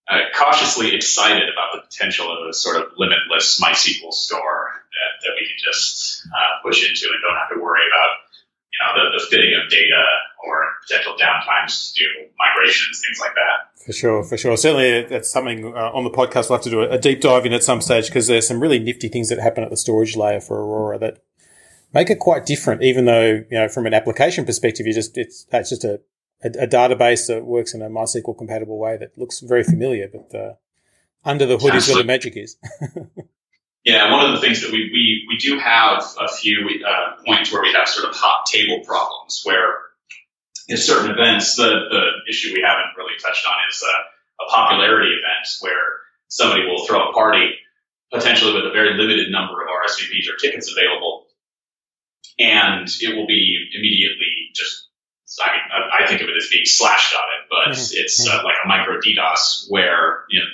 Uh, 0.09 0.21
cautiously 0.35 0.95
excited 0.95 1.49
about 1.51 1.75
the 1.75 1.81
potential 1.81 2.31
of 2.31 2.47
a 2.47 2.53
sort 2.53 2.77
of 2.77 2.93
limitless 2.97 3.59
MySQL 3.59 4.13
store 4.13 4.71
that, 4.71 5.25
that 5.25 5.33
we 5.35 5.47
can 5.47 5.57
just 5.59 6.25
uh, 6.27 6.61
push 6.63 6.87
into 6.87 7.11
and 7.11 7.21
don't 7.21 7.35
have 7.35 7.49
to 7.49 7.61
worry 7.61 7.81
about 7.91 8.23
you 8.71 8.79
know, 8.79 9.11
the, 9.11 9.17
the 9.17 9.25
fitting 9.29 9.53
of 9.53 9.69
data 9.69 10.03
or 10.47 10.65
potential 10.87 11.15
downtimes 11.19 11.93
to 11.93 11.99
do 11.99 12.29
migrations, 12.37 13.01
things 13.05 13.19
like 13.19 13.33
that. 13.35 13.83
For 13.85 13.93
sure, 13.93 14.23
for 14.23 14.37
sure. 14.37 14.57
Certainly, 14.57 15.03
that's 15.03 15.31
something 15.31 15.65
uh, 15.65 15.91
on 15.93 16.03
the 16.03 16.09
podcast 16.09 16.49
we'll 16.49 16.57
have 16.57 16.63
to 16.63 16.69
do 16.69 16.81
a, 16.81 16.97
deep 16.97 17.21
dive 17.21 17.45
in 17.45 17.53
at 17.53 17.63
some 17.63 17.81
stage 17.81 18.07
because 18.07 18.27
there's 18.27 18.47
some 18.47 18.59
really 18.59 18.79
nifty 18.79 19.07
things 19.07 19.29
that 19.29 19.39
happen 19.39 19.63
at 19.63 19.69
the 19.69 19.77
storage 19.77 20.15
layer 20.15 20.39
for 20.41 20.59
Aurora 20.59 20.97
that 20.99 21.23
make 21.93 22.09
it 22.09 22.19
quite 22.19 22.45
different. 22.45 22.83
Even 22.83 23.05
though 23.05 23.43
you 23.49 23.57
know, 23.57 23.67
from 23.67 23.85
an 23.85 23.93
application 23.93 24.45
perspective, 24.45 24.87
you 24.87 24.93
just 24.93 25.17
it's 25.17 25.45
it's 25.51 25.69
just 25.69 25.83
a, 25.83 26.01
a, 26.43 26.47
a 26.63 26.67
database 26.67 27.27
that 27.27 27.45
works 27.45 27.73
in 27.73 27.81
a 27.81 27.89
MySQL 27.89 28.37
compatible 28.37 28.77
way 28.77 28.97
that 28.97 29.17
looks 29.17 29.39
very 29.39 29.63
familiar, 29.63 30.07
but 30.07 30.37
uh, 30.37 30.53
under 31.23 31.45
the 31.45 31.57
hood 31.57 31.75
is 31.75 31.87
where 31.87 31.97
the 31.97 32.03
magic 32.03 32.35
is. 32.35 32.57
Yeah, 33.87 34.11
one 34.11 34.25
of 34.25 34.33
the 34.33 34.41
things 34.45 34.61
that 34.63 34.71
we, 34.73 34.79
we, 34.91 35.25
we 35.29 35.37
do 35.37 35.57
have 35.59 36.03
a 36.19 36.27
few 36.27 36.69
uh, 36.85 37.23
points 37.25 37.53
where 37.53 37.61
we 37.61 37.71
have 37.71 37.87
sort 37.87 38.09
of 38.09 38.13
hot 38.13 38.45
table 38.45 38.83
problems 38.85 39.43
where 39.45 39.75
in 40.67 40.77
certain 40.77 41.11
events, 41.11 41.55
the, 41.55 41.63
the 41.67 42.03
issue 42.29 42.53
we 42.53 42.61
haven't 42.65 42.95
really 42.97 43.15
touched 43.21 43.45
on 43.47 43.55
is 43.69 43.81
a, 43.83 44.43
a 44.43 44.49
popularity 44.51 45.11
event 45.15 45.47
where 45.61 46.03
somebody 46.27 46.65
will 46.65 46.85
throw 46.85 47.09
a 47.09 47.13
party 47.13 47.55
potentially 48.11 48.53
with 48.53 48.65
a 48.65 48.71
very 48.71 48.95
limited 48.95 49.31
number 49.31 49.61
of 49.61 49.67
RSVPs 49.67 50.27
or 50.31 50.35
tickets 50.39 50.71
available. 50.71 51.25
And 52.39 52.87
it 52.87 53.15
will 53.15 53.27
be 53.27 53.69
immediately 53.73 54.51
just, 54.53 54.87
I 55.43 55.51
mean, 55.51 55.65
I, 55.71 56.03
I 56.03 56.07
think 56.07 56.21
of 56.21 56.29
it 56.29 56.35
as 56.37 56.47
being 56.51 56.65
slashed 56.65 57.15
on 57.15 57.23
it, 57.35 57.41
but 57.49 57.67
Mhm. 57.75 57.91
it's 57.99 58.27
uh, 58.27 58.41
like 58.43 58.55
a 58.63 58.67
micro 58.67 58.99
DDoS 58.99 59.65
where, 59.69 60.23
you 60.29 60.39
know, 60.39 60.47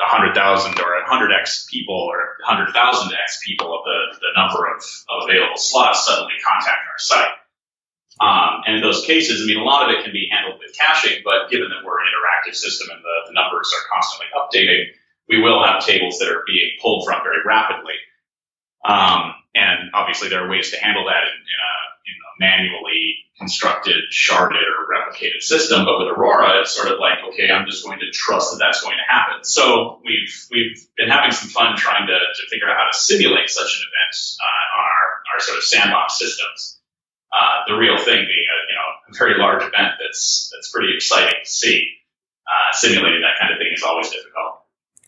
a 0.00 0.08
hundred 0.08 0.34
thousand 0.34 0.80
or 0.80 0.94
a 0.96 1.06
hundred 1.06 1.32
X 1.38 1.66
people 1.70 1.94
or 1.94 2.36
a 2.42 2.46
hundred 2.46 2.72
thousand 2.72 3.12
X 3.12 3.40
people 3.44 3.68
of 3.76 3.84
the, 3.84 4.18
the 4.20 4.32
number 4.40 4.64
of, 4.72 4.80
of 4.80 5.28
available 5.28 5.56
slots 5.56 6.06
suddenly 6.06 6.32
contact 6.42 6.80
our 6.88 6.98
site. 6.98 7.34
Um, 8.20 8.60
and 8.68 8.76
in 8.76 8.82
those 8.82 9.04
cases, 9.06 9.40
I 9.40 9.46
mean, 9.48 9.56
a 9.56 9.64
lot 9.64 9.88
of 9.88 9.96
it 9.96 10.04
can 10.04 10.12
be 10.12 10.28
handled 10.30 10.60
with 10.60 10.76
caching, 10.76 11.24
but 11.24 11.48
given 11.48 11.72
that 11.72 11.80
we're 11.80 12.00
an 12.04 12.08
interactive 12.12 12.54
system 12.54 12.92
and 12.92 13.00
the, 13.00 13.16
the 13.28 13.32
numbers 13.32 13.72
are 13.72 13.88
constantly 13.88 14.28
updating, 14.36 14.92
we 15.28 15.40
will 15.40 15.64
have 15.64 15.84
tables 15.84 16.18
that 16.18 16.28
are 16.28 16.44
being 16.46 16.76
pulled 16.82 17.06
from 17.06 17.22
very 17.24 17.40
rapidly. 17.46 17.96
Um, 18.84 19.32
and 19.54 19.88
obviously 19.94 20.28
there 20.28 20.44
are 20.44 20.50
ways 20.50 20.70
to 20.70 20.76
handle 20.76 21.04
that 21.06 21.22
in, 21.24 21.38
in, 21.40 21.58
a, 21.64 21.72
in 22.04 22.16
a 22.20 22.30
manually 22.44 23.24
constructed, 23.38 23.96
sharded 24.12 24.68
or 24.68 24.84
replicated 24.84 25.40
system. 25.40 25.86
But 25.86 25.98
with 25.98 26.08
Aurora, 26.08 26.60
it's 26.60 26.76
sort 26.76 26.92
of 26.92 27.00
like, 27.00 27.24
okay, 27.32 27.50
I'm 27.50 27.64
just 27.64 27.84
going 27.84 28.00
to 28.00 28.10
trust 28.12 28.52
that 28.52 28.58
that's 28.58 28.82
going 28.82 28.98
to 29.00 29.08
happen. 29.08 29.44
So 29.44 30.00
we've, 30.04 30.34
we've 30.50 30.76
been 30.96 31.08
having 31.08 31.32
some 31.32 31.48
fun 31.48 31.76
trying 31.76 32.06
to, 32.06 32.18
to 32.18 32.42
figure 32.50 32.68
out 32.68 32.76
how 32.76 32.90
to 32.90 32.96
simulate 32.96 33.48
such 33.48 33.80
an 33.80 33.88
event, 33.88 34.12
uh, 34.44 34.78
on 34.78 34.84
our, 34.84 35.08
our 35.32 35.40
sort 35.40 35.56
of 35.56 35.64
sandbox 35.64 36.18
systems. 36.18 36.79
Uh, 37.32 37.62
the 37.68 37.74
real 37.74 37.96
thing 37.96 38.16
being 38.16 38.46
a, 38.50 38.58
you 38.68 38.74
know, 38.74 38.88
a 39.08 39.18
very 39.18 39.38
large 39.38 39.62
event 39.62 39.94
that's, 40.00 40.50
that's 40.54 40.70
pretty 40.70 40.94
exciting 40.94 41.38
to 41.44 41.50
see. 41.50 41.88
Uh, 42.46 42.72
simulating 42.72 43.20
that 43.22 43.38
kind 43.40 43.52
of 43.52 43.58
thing 43.58 43.70
is 43.72 43.82
always 43.84 44.10
difficult. 44.10 44.60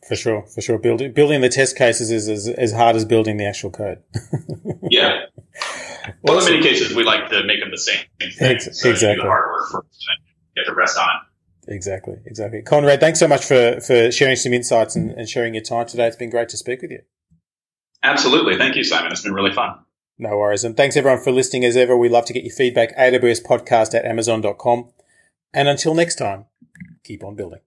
For 0.06 0.16
sure, 0.16 0.46
for 0.46 0.60
sure. 0.60 0.78
Building 0.78 1.12
building 1.12 1.40
the 1.40 1.48
test 1.48 1.76
cases 1.76 2.10
is 2.10 2.28
as, 2.28 2.48
as 2.48 2.72
hard 2.72 2.96
as 2.96 3.04
building 3.04 3.36
the 3.36 3.46
actual 3.46 3.70
code. 3.70 3.98
Yeah. 4.90 5.22
Well, 6.22 6.38
in 6.38 6.44
many 6.44 6.62
cases, 6.62 6.94
we 6.94 7.02
like 7.02 7.30
to 7.30 7.44
make 7.44 7.60
them 7.60 7.70
the 7.70 7.78
same 7.78 8.04
thing. 8.20 8.60
So 8.60 8.90
exactly. 8.90 9.16
the 9.16 9.22
hard 9.22 9.50
work 9.50 9.70
first 9.70 10.06
and 10.10 10.54
get 10.54 10.66
the 10.66 10.74
rest 10.74 10.98
on 10.98 11.08
it. 11.08 11.72
Exactly, 11.72 12.16
exactly. 12.26 12.60
Conrad, 12.60 13.00
thanks 13.00 13.18
so 13.18 13.26
much 13.26 13.44
for, 13.44 13.80
for 13.80 14.10
sharing 14.10 14.36
some 14.36 14.52
insights 14.52 14.96
and, 14.96 15.12
and 15.12 15.28
sharing 15.28 15.54
your 15.54 15.62
time 15.62 15.86
today. 15.86 16.08
It's 16.08 16.16
been 16.16 16.28
great 16.28 16.50
to 16.50 16.56
speak 16.58 16.82
with 16.82 16.90
you. 16.90 17.00
Absolutely. 18.02 18.58
Thank 18.58 18.76
you, 18.76 18.84
Simon. 18.84 19.12
It's 19.12 19.22
been 19.22 19.32
really 19.32 19.52
fun. 19.52 19.78
No 20.18 20.38
worries. 20.38 20.64
And 20.64 20.76
thanks 20.76 20.96
everyone 20.96 21.22
for 21.22 21.32
listening. 21.32 21.64
As 21.64 21.76
ever, 21.76 21.96
we 21.96 22.08
love 22.08 22.26
to 22.26 22.32
get 22.32 22.44
your 22.44 22.54
feedback. 22.54 22.96
AWS 22.96 23.44
podcast 23.44 23.94
at 23.94 24.04
amazon.com. 24.04 24.90
And 25.52 25.68
until 25.68 25.94
next 25.94 26.16
time, 26.16 26.46
keep 27.02 27.24
on 27.24 27.34
building. 27.34 27.60